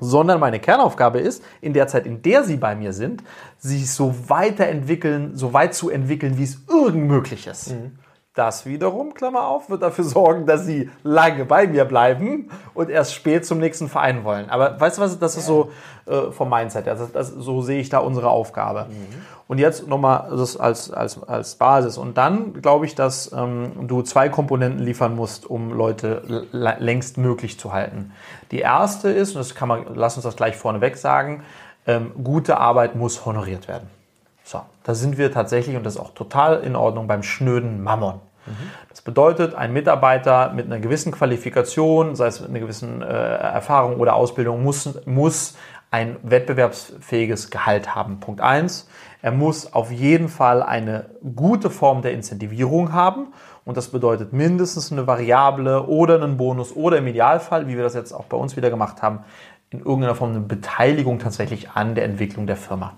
[0.00, 3.22] sondern meine Kernaufgabe ist, in der Zeit, in der sie bei mir sind,
[3.58, 7.72] sich so weiterentwickeln, so weit zu entwickeln, wie es irgend möglich ist.
[7.72, 7.98] Mhm.
[8.36, 13.14] Das wiederum, Klammer auf, wird dafür sorgen, dass sie lange bei mir bleiben und erst
[13.14, 14.50] spät zum nächsten Verein wollen.
[14.50, 15.72] Aber weißt du was, das ist so
[16.04, 16.96] äh, vom Mindset her.
[16.96, 18.88] Das, das, so sehe ich da unsere Aufgabe.
[18.90, 19.24] Mhm.
[19.48, 21.96] Und jetzt nochmal das als, als, als Basis.
[21.96, 27.58] Und dann glaube ich, dass ähm, du zwei Komponenten liefern musst, um Leute längst möglich
[27.58, 28.12] zu halten.
[28.50, 31.42] Die erste ist, und das kann man, lass uns das gleich vorneweg sagen,
[31.86, 33.88] ähm, gute Arbeit muss honoriert werden.
[34.44, 38.20] So, da sind wir tatsächlich, und das ist auch total in Ordnung, beim schnöden Mammon.
[38.88, 43.96] Das bedeutet, ein Mitarbeiter mit einer gewissen Qualifikation, sei es mit einer gewissen äh, Erfahrung
[43.96, 45.56] oder Ausbildung, muss, muss
[45.90, 48.20] ein wettbewerbsfähiges Gehalt haben.
[48.20, 48.88] Punkt eins.
[49.22, 53.28] Er muss auf jeden Fall eine gute Form der Incentivierung haben.
[53.64, 57.94] Und das bedeutet mindestens eine Variable oder einen Bonus oder im Idealfall, wie wir das
[57.94, 59.20] jetzt auch bei uns wieder gemacht haben,
[59.70, 62.94] in irgendeiner Form eine Beteiligung tatsächlich an der Entwicklung der Firma.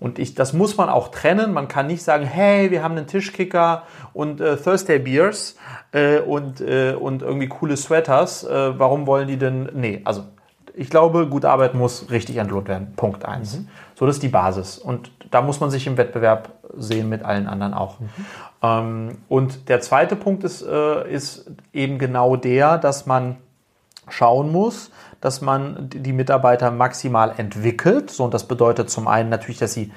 [0.00, 1.52] Und ich, das muss man auch trennen.
[1.52, 3.82] Man kann nicht sagen, hey, wir haben einen Tischkicker
[4.12, 5.56] und äh, Thursday Beers
[5.92, 8.44] äh, und, äh, und irgendwie coole Sweaters.
[8.44, 9.68] Äh, warum wollen die denn?
[9.74, 10.24] Nee, also
[10.74, 12.92] ich glaube, gute Arbeit muss richtig entlohnt werden.
[12.94, 13.58] Punkt eins.
[13.58, 13.68] Mhm.
[13.96, 14.78] So, das ist die Basis.
[14.78, 17.98] Und da muss man sich im Wettbewerb sehen mit allen anderen auch.
[17.98, 18.08] Mhm.
[18.62, 23.36] Ähm, und der zweite Punkt ist, äh, ist eben genau der, dass man
[24.08, 28.10] schauen muss, dass man die Mitarbeiter maximal entwickelt.
[28.10, 29.92] So, und das bedeutet zum einen natürlich, dass sie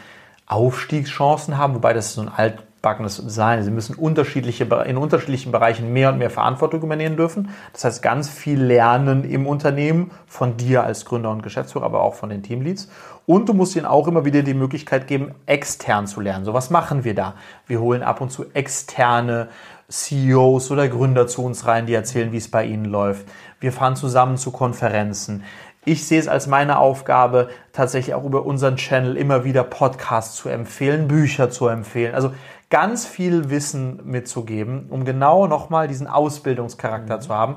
[0.47, 2.37] Aufstiegschancen haben, wobei das so ein
[2.81, 3.63] altbackenes Design.
[3.63, 7.49] Sie müssen unterschiedliche, in unterschiedlichen Bereichen mehr und mehr Verantwortung übernehmen dürfen.
[7.73, 12.15] Das heißt, ganz viel lernen im Unternehmen von dir als Gründer und Geschäftsführer, aber auch
[12.15, 12.89] von den Teamleads.
[13.27, 16.43] Und du musst ihnen auch immer wieder die Möglichkeit geben, extern zu lernen.
[16.43, 17.35] So, was machen wir da?
[17.67, 19.49] Wir holen ab und zu externe
[19.87, 23.27] CEOs oder Gründer zu uns rein, die erzählen, wie es bei ihnen läuft.
[23.59, 25.43] Wir fahren zusammen zu Konferenzen.
[25.83, 30.47] Ich sehe es als meine Aufgabe, tatsächlich auch über unseren Channel immer wieder Podcasts zu
[30.47, 32.13] empfehlen, Bücher zu empfehlen.
[32.13, 32.31] Also
[32.71, 37.21] ganz viel Wissen mitzugeben, um genau nochmal diesen Ausbildungscharakter mhm.
[37.21, 37.55] zu haben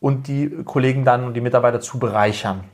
[0.00, 2.64] und die Kollegen dann und die Mitarbeiter zu bereichern.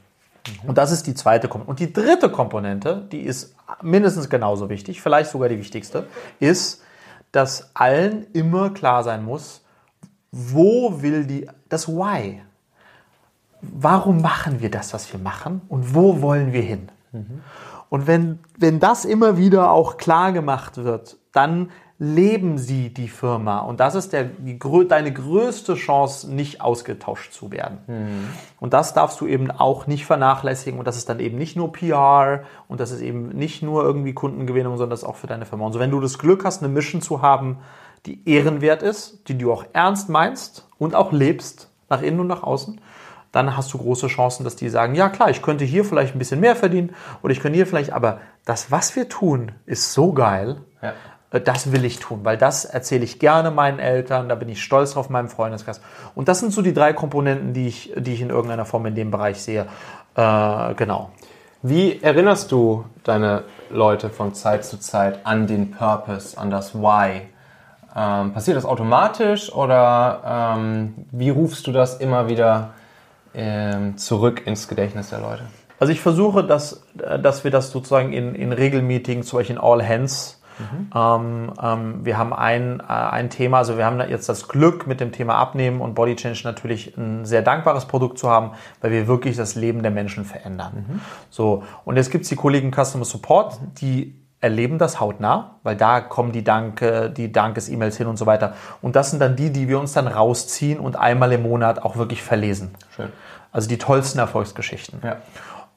[0.62, 0.68] Mhm.
[0.68, 1.70] Und das ist die zweite Komponente.
[1.70, 6.06] Und die dritte Komponente, die ist mindestens genauso wichtig, vielleicht sogar die wichtigste,
[6.38, 6.82] ist,
[7.32, 9.62] dass allen immer klar sein muss,
[10.30, 12.42] wo will die, das Why.
[13.60, 16.90] Warum machen wir das, was wir machen und wo wollen wir hin?
[17.12, 17.42] Mhm.
[17.88, 21.70] Und wenn, wenn das immer wieder auch klar gemacht wird, dann
[22.00, 23.60] leben sie die Firma.
[23.60, 27.78] Und das ist der, die, deine größte Chance, nicht ausgetauscht zu werden.
[27.86, 28.28] Mhm.
[28.60, 30.78] Und das darfst du eben auch nicht vernachlässigen.
[30.78, 34.14] Und das ist dann eben nicht nur PR und das ist eben nicht nur irgendwie
[34.14, 35.66] Kundengewinnung, sondern das ist auch für deine Firma.
[35.66, 37.58] Und so, wenn du das Glück hast, eine Mission zu haben,
[38.06, 42.42] die ehrenwert ist, die du auch ernst meinst und auch lebst, nach innen und nach
[42.42, 42.80] außen,
[43.32, 46.18] dann hast du große Chancen, dass die sagen, ja klar, ich könnte hier vielleicht ein
[46.18, 50.12] bisschen mehr verdienen oder ich könnte hier vielleicht, aber das, was wir tun, ist so
[50.12, 50.58] geil.
[50.82, 50.94] Ja.
[51.30, 54.62] Äh, das will ich tun, weil das erzähle ich gerne meinen Eltern, da bin ich
[54.62, 55.80] stolz drauf, meinem Freundeskreis.
[56.14, 58.94] Und das sind so die drei Komponenten, die ich, die ich in irgendeiner Form in
[58.94, 59.66] dem Bereich sehe.
[60.14, 61.10] Äh, genau.
[61.62, 67.22] Wie erinnerst du deine Leute von Zeit zu Zeit an den Purpose, an das Why?
[67.96, 72.70] Ähm, passiert das automatisch oder ähm, wie rufst du das immer wieder
[73.34, 75.42] ähm, zurück ins Gedächtnis der Leute?
[75.80, 79.62] Also ich versuche, dass, äh, dass wir das sozusagen in, in Regelmeetings, zum Beispiel in
[79.62, 80.90] All Hands, Mhm.
[80.94, 85.00] Ähm, ähm, wir haben ein, äh, ein Thema, also wir haben jetzt das Glück mit
[85.00, 89.06] dem Thema Abnehmen und Body Change natürlich ein sehr dankbares Produkt zu haben, weil wir
[89.06, 90.86] wirklich das Leben der Menschen verändern.
[90.88, 91.00] Mhm.
[91.30, 96.00] So, und jetzt gibt es die Kollegen Customer Support, die erleben das hautnah, weil da
[96.00, 98.54] kommen die Danke, die Dankes-E-Mails hin und so weiter.
[98.80, 101.96] Und das sind dann die, die wir uns dann rausziehen und einmal im Monat auch
[101.96, 102.74] wirklich verlesen.
[102.94, 103.08] Schön.
[103.50, 105.00] Also die tollsten Erfolgsgeschichten.
[105.02, 105.16] Ja.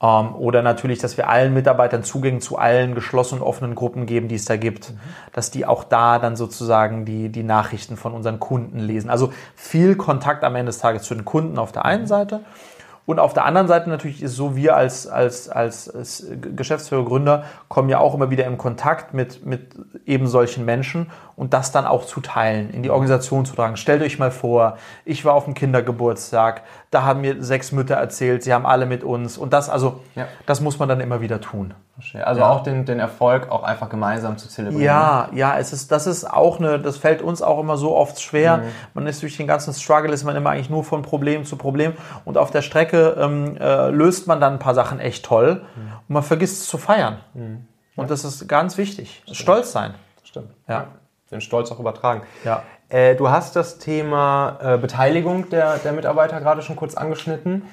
[0.01, 4.35] Ähm, oder natürlich, dass wir allen Mitarbeitern Zugang zu allen geschlossenen, offenen Gruppen geben, die
[4.35, 4.99] es da gibt, mhm.
[5.33, 9.09] dass die auch da dann sozusagen die, die Nachrichten von unseren Kunden lesen.
[9.09, 12.07] Also viel Kontakt am Ende des Tages zu den Kunden auf der einen mhm.
[12.07, 12.39] Seite
[13.05, 17.43] und auf der anderen Seite natürlich ist so, wir als, als, als, als Geschäftsführer, Gründer
[17.67, 21.85] kommen ja auch immer wieder in Kontakt mit, mit eben solchen Menschen und das dann
[21.85, 23.75] auch zu teilen, in die Organisation zu tragen.
[23.75, 26.61] Stellt euch mal vor, ich war auf dem Kindergeburtstag,
[26.91, 30.27] da haben mir sechs Mütter erzählt, sie haben alle mit uns und das, also, ja.
[30.45, 31.73] das muss man dann immer wieder tun.
[32.23, 32.49] Also ja.
[32.49, 34.83] auch den, den Erfolg auch einfach gemeinsam zu zelebrieren.
[34.83, 38.19] Ja, ja, es ist, das ist auch eine, das fällt uns auch immer so oft
[38.19, 38.57] schwer.
[38.57, 38.63] Mhm.
[38.95, 41.93] Man ist durch den ganzen Struggle, ist man immer eigentlich nur von Problem zu Problem
[42.25, 45.81] und auf der Strecke ähm, äh, löst man dann ein paar Sachen echt toll mhm.
[46.07, 47.17] und man vergisst es zu feiern.
[47.33, 47.65] Mhm.
[47.95, 49.23] Und das ist ganz wichtig.
[49.31, 49.93] Stolz sein.
[50.23, 50.51] Stimmt.
[50.67, 50.87] Ja
[51.31, 52.23] den Stolz auch übertragen.
[52.43, 52.63] Ja.
[52.89, 57.63] Äh, du hast das Thema äh, Beteiligung der, der Mitarbeiter gerade schon kurz angeschnitten.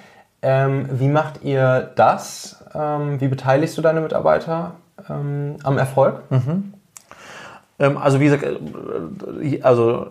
[0.40, 2.64] Ähm, wie macht ihr das?
[2.72, 4.74] Ähm, wie beteiligst du deine Mitarbeiter
[5.10, 6.22] ähm, am Erfolg?
[6.30, 6.74] Mhm.
[7.80, 10.06] Ähm, also wie gesagt, äh, also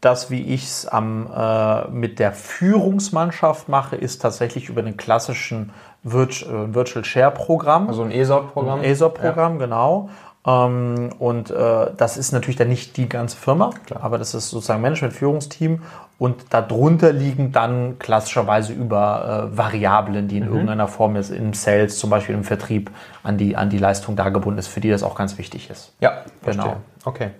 [0.00, 5.70] das, wie ich es äh, mit der Führungsmannschaft mache, ist tatsächlich über einen klassischen
[6.02, 7.88] Virtual, äh, Virtual Share Programm.
[7.88, 8.80] Also ein ESOP-Programm.
[8.80, 9.66] Ein ESOP-Programm, ja.
[9.66, 10.10] genau.
[10.46, 14.80] Ähm, und äh, das ist natürlich dann nicht die ganze Firma, aber das ist sozusagen
[14.80, 15.82] Management, Führungsteam
[16.18, 21.98] und darunter liegen dann klassischerweise über äh, Variablen, die in irgendeiner Form ist, im Sales,
[21.98, 22.90] zum Beispiel im Vertrieb,
[23.24, 25.92] an die, an die Leistung dargebunden ist, für die das auch ganz wichtig ist.
[26.00, 26.62] Ja, Genau.
[26.62, 26.76] verstehe.
[27.04, 27.30] Okay.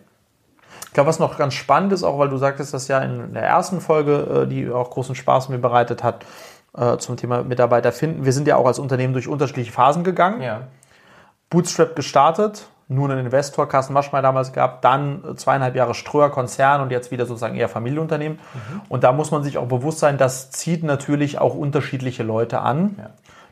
[0.97, 3.43] Ich glaube, was noch ganz spannend ist, auch weil du sagtest, dass ja in der
[3.43, 6.25] ersten Folge, äh, die auch großen Spaß mir bereitet hat,
[6.75, 8.25] äh, zum Thema Mitarbeiter finden.
[8.25, 10.41] Wir sind ja auch als Unternehmen durch unterschiedliche Phasen gegangen.
[10.41, 10.69] Ja.
[11.51, 16.81] Bootstrap gestartet, nur einen Investor, Carsten Maschmeyer damals gehabt, dann äh, zweieinhalb Jahre Ströer Konzern
[16.81, 18.39] und jetzt wieder sozusagen eher Familienunternehmen.
[18.89, 22.97] Und da muss man sich auch bewusst sein, das zieht natürlich auch unterschiedliche Leute an,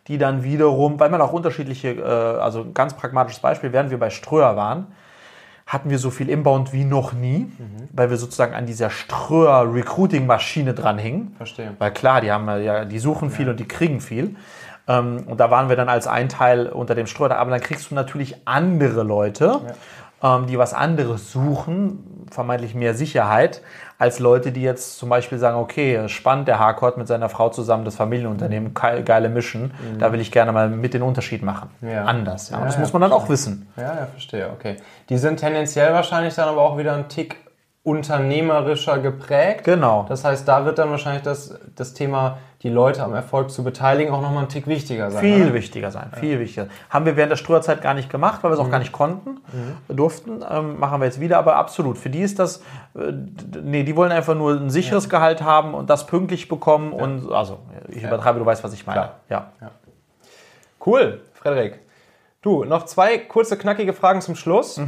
[0.06, 2.02] die dann wiederum, weil man auch unterschiedliche,
[2.40, 4.86] also ganz pragmatisches Beispiel, während wir bei Ströer waren,
[5.66, 7.50] hatten wir so viel Inbound wie noch nie,
[7.92, 11.34] weil wir sozusagen an dieser Ströer-Recruiting-Maschine dranhingen.
[11.36, 11.74] Verstehe.
[11.78, 14.36] Weil klar, die haben ja, die suchen viel und die kriegen viel.
[14.86, 17.32] Ähm, und da waren wir dann als ein Teil unter dem Streuer.
[17.32, 19.74] Aber dann kriegst du natürlich andere Leute, ähm,
[20.48, 23.60] die was anderes suchen, vermeintlich mehr Sicherheit,
[23.98, 27.84] als Leute, die jetzt zum Beispiel sagen, okay, spannend, der Harcourt mit seiner Frau zusammen
[27.84, 31.68] das Familienunternehmen, ge- geile Mission, da will ich gerne mal mit den Unterschied machen.
[31.82, 32.04] Ja.
[32.04, 32.48] Anders.
[32.48, 32.58] Ja.
[32.58, 33.68] Ja, das ja, muss man dann auch wissen.
[33.76, 34.76] Ja, ja, verstehe, okay.
[35.10, 37.36] Die sind tendenziell wahrscheinlich dann aber auch wieder ein Tick
[37.82, 39.64] unternehmerischer geprägt.
[39.64, 40.06] Genau.
[40.08, 44.12] Das heißt, da wird dann wahrscheinlich das, das Thema, die Leute am Erfolg zu beteiligen,
[44.12, 45.20] auch nochmal ein Tick wichtiger sein.
[45.20, 45.54] Viel oder?
[45.54, 46.66] wichtiger sein, viel wichtiger.
[46.88, 48.66] Haben wir während der Ströerzeit gar nicht gemacht, weil wir es Mhm.
[48.66, 49.36] auch gar nicht konnten,
[49.88, 50.42] durften.
[50.50, 51.98] Ähm, machen wir jetzt wieder, aber absolut.
[51.98, 52.62] Für die ist das,
[52.96, 53.12] äh,
[53.62, 57.58] nee, die wollen einfach nur ein sicheres Gehalt haben und das pünktlich bekommen und, also,
[57.88, 59.10] ich übertreibe, du weißt, was ich meine.
[59.28, 59.50] Ja.
[60.84, 61.80] Cool, Frederik.
[62.42, 64.80] Du, noch zwei kurze, knackige Fragen zum Schluss.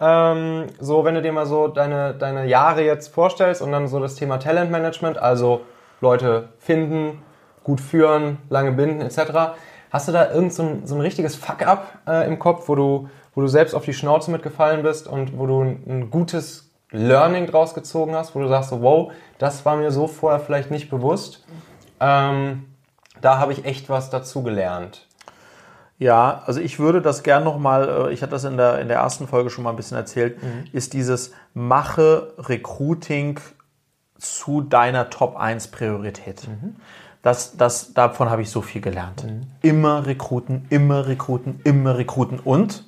[0.00, 4.00] Ähm, so, wenn du dir mal so deine, deine Jahre jetzt vorstellst und dann so
[4.00, 5.60] das Thema Talentmanagement, also
[6.02, 7.22] Leute finden,
[7.64, 9.54] gut führen, lange binden etc.
[9.90, 13.08] Hast du da irgend so ein, so ein richtiges Fuck-up äh, im Kopf, wo du,
[13.34, 17.46] wo du selbst auf die Schnauze mitgefallen bist und wo du ein, ein gutes Learning
[17.46, 20.90] draus gezogen hast, wo du sagst, so, wow, das war mir so vorher vielleicht nicht
[20.90, 21.44] bewusst.
[22.00, 22.66] Ähm,
[23.20, 25.06] da habe ich echt was dazu gelernt.
[25.98, 29.28] Ja, also ich würde das gern nochmal, ich hatte das in der, in der ersten
[29.28, 30.36] Folge schon mal ein bisschen erzählt,
[30.72, 33.38] ist dieses Mache Recruiting
[34.22, 36.48] zu deiner Top 1 Priorität.
[37.22, 39.24] Das, das, davon habe ich so viel gelernt.
[39.62, 42.84] Immer rekruten, immer rekruten, immer rekruten und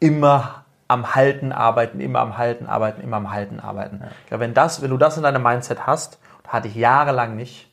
[0.00, 4.02] immer am Halten arbeiten, immer am Halten arbeiten, immer am Halten arbeiten.
[4.22, 7.70] Ich glaube, wenn, das, wenn du das in deinem Mindset hast, hatte ich jahrelang nicht,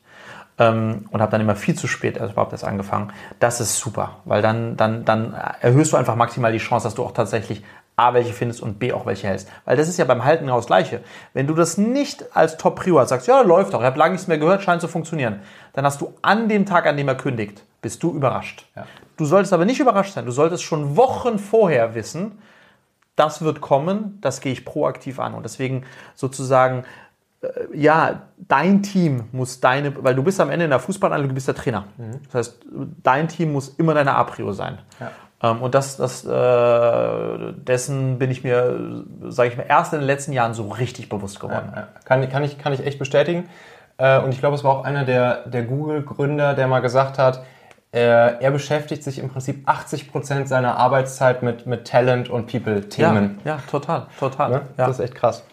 [0.58, 3.12] ähm, und habe dann immer viel zu spät erst überhaupt erst angefangen.
[3.40, 7.02] Das ist super, weil dann, dann, dann erhöhst du einfach maximal die Chance, dass du
[7.04, 7.62] auch tatsächlich
[7.96, 9.48] A, welche findest und B, auch welche hältst.
[9.64, 11.02] Weil das ist ja beim Halten genau das Gleiche.
[11.34, 14.28] Wenn du das nicht als Top-Prio hast, sagst, ja, läuft doch, ich habe lange nichts
[14.28, 15.40] mehr gehört, scheint zu funktionieren,
[15.74, 18.66] dann hast du an dem Tag, an dem er kündigt, bist du überrascht.
[19.16, 20.24] Du solltest aber nicht überrascht sein.
[20.24, 22.38] Du solltest schon Wochen vorher wissen,
[23.14, 25.34] das wird kommen, das gehe ich proaktiv an.
[25.34, 26.84] Und deswegen sozusagen,
[27.42, 31.34] äh, ja, dein Team muss deine, weil du bist am Ende in der Fußballanlage, du
[31.34, 31.84] bist der Trainer.
[32.26, 32.60] Das heißt,
[33.02, 34.78] dein Team muss immer deine A-Prio sein.
[35.00, 35.08] Ähm,
[35.50, 40.32] und das, das, äh, dessen bin ich mir, sage ich mal, erst in den letzten
[40.32, 41.72] Jahren so richtig bewusst geworden.
[41.74, 43.48] Ja, Kann, kann, ich, kann ich echt bestätigen.
[43.98, 47.42] Äh, Und ich glaube, es war auch einer der, der Google-Gründer, der mal gesagt hat,
[47.92, 47.98] äh,
[48.40, 53.38] er beschäftigt sich im Prinzip 80% seiner Arbeitszeit mit, mit Talent- und People-Themen.
[53.44, 54.50] ja, total, total.
[54.50, 54.60] Ne?
[54.78, 54.86] Ja.
[54.86, 55.44] Das ist echt krass.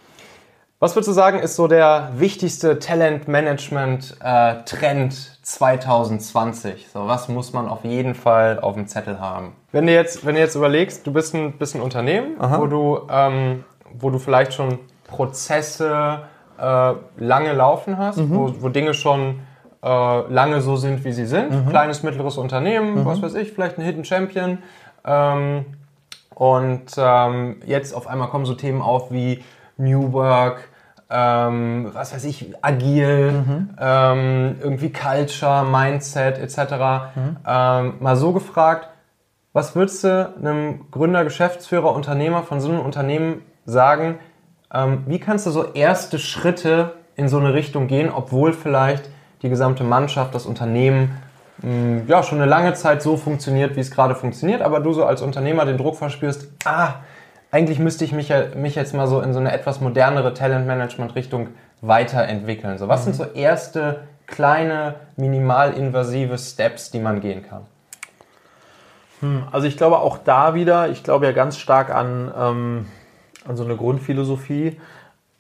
[0.81, 6.87] Was würdest du sagen, ist so der wichtigste Talent-Management-Trend 2020?
[6.87, 9.57] So, was muss man auf jeden Fall auf dem Zettel haben?
[9.73, 13.01] Wenn du jetzt, wenn du jetzt überlegst, du bist ein, bist ein Unternehmen, wo du,
[13.11, 16.21] ähm, wo du vielleicht schon Prozesse
[16.57, 19.41] äh, lange laufen hast, wo, wo Dinge schon
[19.83, 21.69] äh, lange so sind, wie sie sind.
[21.69, 24.59] Kleines, mittleres Unternehmen, was weiß ich, vielleicht ein Hidden Champion.
[25.03, 25.65] Ähm,
[26.35, 29.43] und ähm, jetzt auf einmal kommen so Themen auf wie
[29.75, 30.68] New Work,
[31.09, 33.43] ähm, was weiß ich, agil,
[33.79, 37.11] ähm, irgendwie Culture, Mindset etc.
[37.47, 38.89] Ähm, mal so gefragt,
[39.53, 44.19] was würdest du einem Gründer, Geschäftsführer, Unternehmer von so einem Unternehmen sagen?
[44.71, 49.09] Ähm, wie kannst du so erste Schritte in so eine Richtung gehen, obwohl vielleicht
[49.41, 51.17] die gesamte Mannschaft, das Unternehmen
[51.61, 55.05] mh, ja, schon eine lange Zeit so funktioniert, wie es gerade funktioniert, aber du so
[55.05, 56.95] als Unternehmer den Druck verspürst, ah,
[57.51, 61.49] eigentlich müsste ich mich, ja- mich jetzt mal so in so eine etwas modernere Talentmanagement-Richtung
[61.81, 62.77] weiterentwickeln.
[62.77, 67.63] So, was sind so erste kleine, minimalinvasive Steps, die man gehen kann?
[69.51, 72.85] Also ich glaube auch da wieder, ich glaube ja ganz stark an, ähm,
[73.45, 74.79] an so eine Grundphilosophie.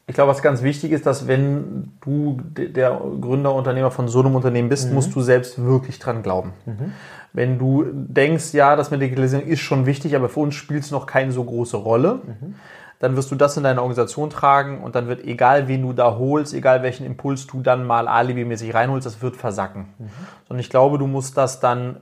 [0.09, 4.35] Ich glaube, was ganz wichtig ist, dass wenn du der Gründer, Unternehmer von so einem
[4.35, 4.95] Unternehmen bist, mhm.
[4.95, 6.53] musst du selbst wirklich dran glauben.
[6.65, 6.93] Mhm.
[7.31, 10.89] Wenn du denkst, ja, das mit Digitalisierung ist schon wichtig, aber für uns spielt es
[10.89, 12.55] noch keine so große Rolle, mhm.
[12.97, 16.17] dann wirst du das in deine Organisation tragen und dann wird egal, wen du da
[16.17, 19.89] holst, egal welchen Impuls du dann mal alibimäßig reinholst, das wird versacken.
[19.99, 20.09] Mhm.
[20.49, 21.97] Und ich glaube, du musst das dann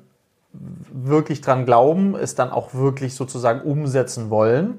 [0.53, 4.75] wirklich dran glauben, es dann auch wirklich sozusagen umsetzen wollen.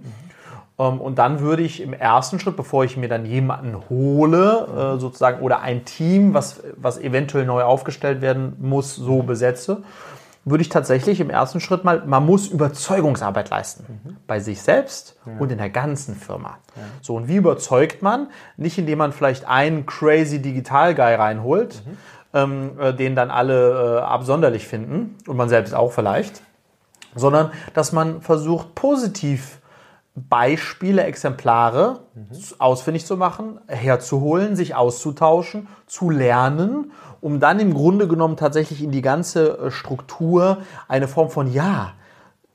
[0.78, 5.00] Ähm, und dann würde ich im ersten Schritt, bevor ich mir dann jemanden hole, äh,
[5.00, 9.82] sozusagen, oder ein Team, was, was eventuell neu aufgestellt werden muss, so besetze,
[10.44, 14.00] würde ich tatsächlich im ersten Schritt mal, man muss Überzeugungsarbeit leisten.
[14.04, 14.16] Mhm.
[14.26, 15.32] Bei sich selbst ja.
[15.38, 16.58] und in der ganzen Firma.
[16.74, 16.82] Ja.
[17.02, 18.28] So, und wie überzeugt man?
[18.56, 21.96] Nicht indem man vielleicht einen crazy Digital Guy reinholt, mhm.
[22.32, 26.40] ähm, äh, den dann alle äh, absonderlich finden und man selbst auch vielleicht,
[27.14, 29.58] sondern dass man versucht, positiv
[30.28, 32.26] Beispiele, Exemplare mhm.
[32.58, 38.90] ausfindig zu machen, herzuholen, sich auszutauschen, zu lernen, um dann im Grunde genommen tatsächlich in
[38.90, 40.58] die ganze äh, Struktur
[40.88, 41.92] eine Form von Ja,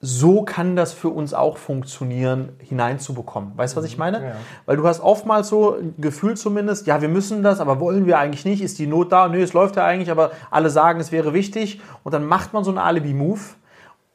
[0.05, 3.53] so kann das für uns auch funktionieren, hineinzubekommen.
[3.55, 3.99] Weißt du, was ich mhm.
[3.99, 4.23] meine?
[4.23, 4.31] Ja.
[4.65, 8.19] Weil du hast oftmals so ein Gefühl zumindest, ja, wir müssen das, aber wollen wir
[8.19, 8.61] eigentlich nicht?
[8.61, 9.29] Ist die Not da?
[9.29, 11.79] Nö, es läuft ja eigentlich, aber alle sagen, es wäre wichtig.
[12.03, 13.39] Und dann macht man so einen Alibi-Move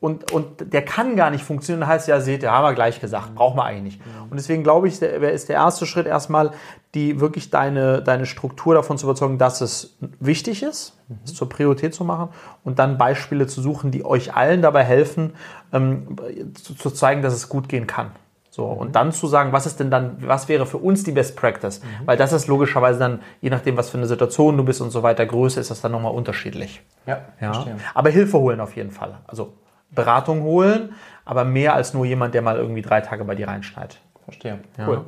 [0.00, 3.34] und, und der kann gar nicht funktionieren, heißt ja, seht ihr, haben wir gleich gesagt,
[3.34, 4.00] braucht man eigentlich nicht.
[4.30, 6.52] Und deswegen glaube ich, ist der erste Schritt erstmal,
[6.94, 11.94] die wirklich deine, deine Struktur davon zu überzeugen, dass es wichtig ist, es zur Priorität
[11.94, 12.28] zu machen
[12.62, 15.34] und dann Beispiele zu suchen, die euch allen dabei helfen,
[15.72, 16.16] ähm,
[16.54, 18.12] zu, zu, zeigen, dass es gut gehen kann.
[18.50, 21.36] So, und dann zu sagen, was ist denn dann, was wäre für uns die Best
[21.36, 21.80] Practice?
[21.80, 22.06] Mhm.
[22.06, 25.02] Weil das ist logischerweise dann, je nachdem, was für eine Situation du bist und so
[25.02, 26.82] weiter, Größe, ist das dann nochmal unterschiedlich.
[27.06, 27.52] Ja, ja.
[27.52, 27.76] Verstehe.
[27.94, 29.18] Aber Hilfe holen auf jeden Fall.
[29.26, 29.52] Also
[29.90, 33.98] Beratung holen, aber mehr als nur jemand, der mal irgendwie drei Tage bei dir reinschneit.
[34.24, 34.60] Verstehe.
[34.76, 34.88] Ja.
[34.88, 35.04] Cool.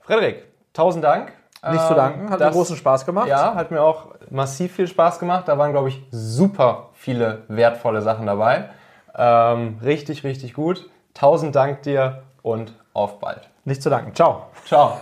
[0.00, 1.32] Frederik, tausend Dank.
[1.68, 3.26] Nicht zu danken, hat das, mir großen Spaß gemacht.
[3.26, 5.48] Ja, hat mir auch massiv viel Spaß gemacht.
[5.48, 8.70] Da waren, glaube ich, super viele wertvolle Sachen dabei.
[9.16, 10.88] Ähm, richtig, richtig gut.
[11.14, 13.48] Tausend Dank dir und auf bald.
[13.64, 14.14] Nicht zu danken.
[14.14, 14.46] Ciao.
[14.66, 15.00] Ciao.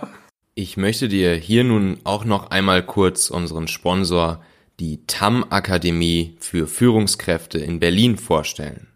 [0.55, 4.39] Ich möchte dir hier nun auch noch einmal kurz unseren Sponsor
[4.79, 8.87] die TAM Akademie für Führungskräfte in Berlin vorstellen.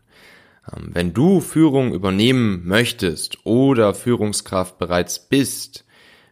[0.75, 5.86] Ähm, wenn du Führung übernehmen möchtest oder Führungskraft bereits bist,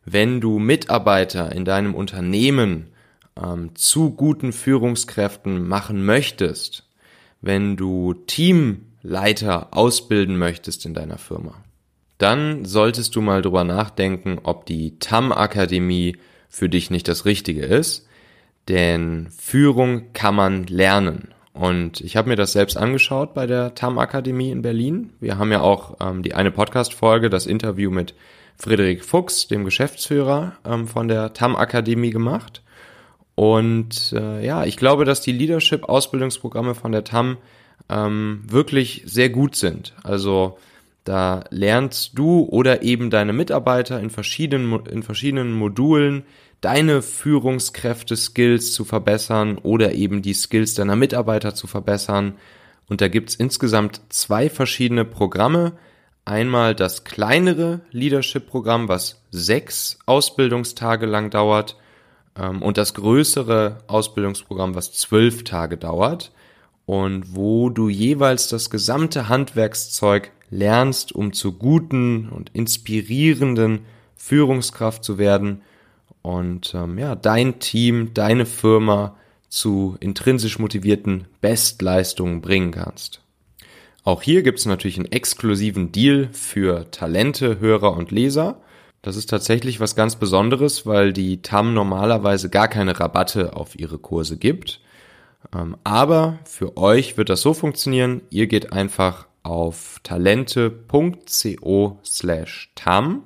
[0.05, 2.87] wenn du Mitarbeiter in deinem Unternehmen
[3.41, 6.83] ähm, zu guten Führungskräften machen möchtest,
[7.41, 11.63] wenn du Teamleiter ausbilden möchtest in deiner Firma,
[12.17, 16.17] dann solltest du mal drüber nachdenken, ob die TAM Akademie
[16.49, 18.06] für dich nicht das Richtige ist
[18.67, 21.29] denn Führung kann man lernen.
[21.53, 25.11] Und ich habe mir das selbst angeschaut bei der TAM Akademie in Berlin.
[25.19, 28.13] Wir haben ja auch ähm, die eine Podcast-Folge, das Interview mit
[28.57, 32.61] Friedrich Fuchs, dem Geschäftsführer ähm, von der TAM Akademie gemacht.
[33.33, 37.37] Und äh, ja, ich glaube, dass die Leadership-Ausbildungsprogramme von der TAM
[37.89, 39.93] ähm, wirklich sehr gut sind.
[40.03, 40.57] Also
[41.03, 46.23] da lernst du oder eben deine Mitarbeiter in verschiedenen, in verschiedenen Modulen
[46.61, 52.35] deine Führungskräfte-Skills zu verbessern oder eben die Skills deiner Mitarbeiter zu verbessern.
[52.87, 55.73] Und da gibt's insgesamt zwei verschiedene Programme.
[56.25, 61.77] Einmal das kleinere Leadership-Programm, was sechs Ausbildungstage lang dauert,
[62.37, 66.31] ähm, und das größere Ausbildungsprogramm, was zwölf Tage dauert
[66.85, 73.85] und wo du jeweils das gesamte Handwerkszeug lernst, um zu guten und inspirierenden
[74.15, 75.61] Führungskraft zu werden
[76.27, 79.15] und ähm, ja, dein Team, deine Firma
[79.47, 83.21] zu intrinsisch motivierten Bestleistungen bringen kannst.
[84.03, 88.59] Auch hier gibt es natürlich einen exklusiven Deal für Talente, Hörer und Leser.
[89.01, 93.97] Das ist tatsächlich was ganz Besonderes, weil die TAM normalerweise gar keine Rabatte auf ihre
[93.97, 94.81] Kurse gibt.
[95.55, 103.23] Ähm, aber für euch wird das so funktionieren, ihr geht einfach auf talente.co slash TAM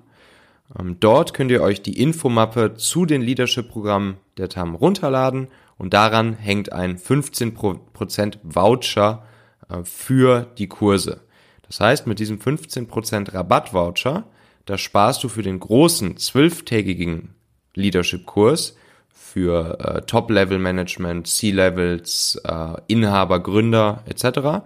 [0.99, 5.47] dort könnt ihr euch die Infomappe zu den Leadership-Programmen der TAM runterladen
[5.77, 9.23] und daran hängt ein 15% Voucher
[9.69, 11.21] äh, für die Kurse.
[11.67, 14.25] Das heißt, mit diesem 15% Rabatt-Voucher,
[14.65, 17.33] da sparst du für den großen zwölftägigen
[17.75, 18.75] Leadership-Kurs
[19.09, 24.65] für äh, Top-Level-Management, C-Levels, äh, Inhaber, Gründer etc.,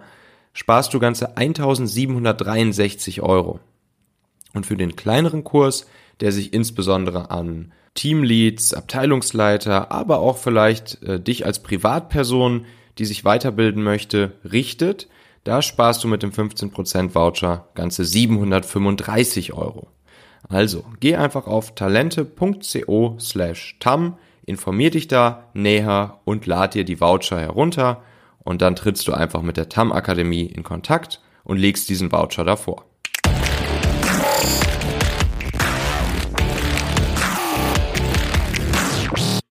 [0.52, 3.60] sparst du ganze 1763 Euro.
[4.56, 5.86] Und für den kleineren Kurs,
[6.20, 12.64] der sich insbesondere an Teamleads, Abteilungsleiter, aber auch vielleicht äh, dich als Privatperson,
[12.96, 15.08] die sich weiterbilden möchte, richtet,
[15.44, 19.88] da sparst du mit dem 15% Voucher ganze 735 Euro.
[20.48, 26.98] Also, geh einfach auf talente.co slash tam, informier dich da näher und lad dir die
[26.98, 28.02] Voucher herunter
[28.38, 32.44] und dann trittst du einfach mit der TAM Akademie in Kontakt und legst diesen Voucher
[32.44, 32.86] davor.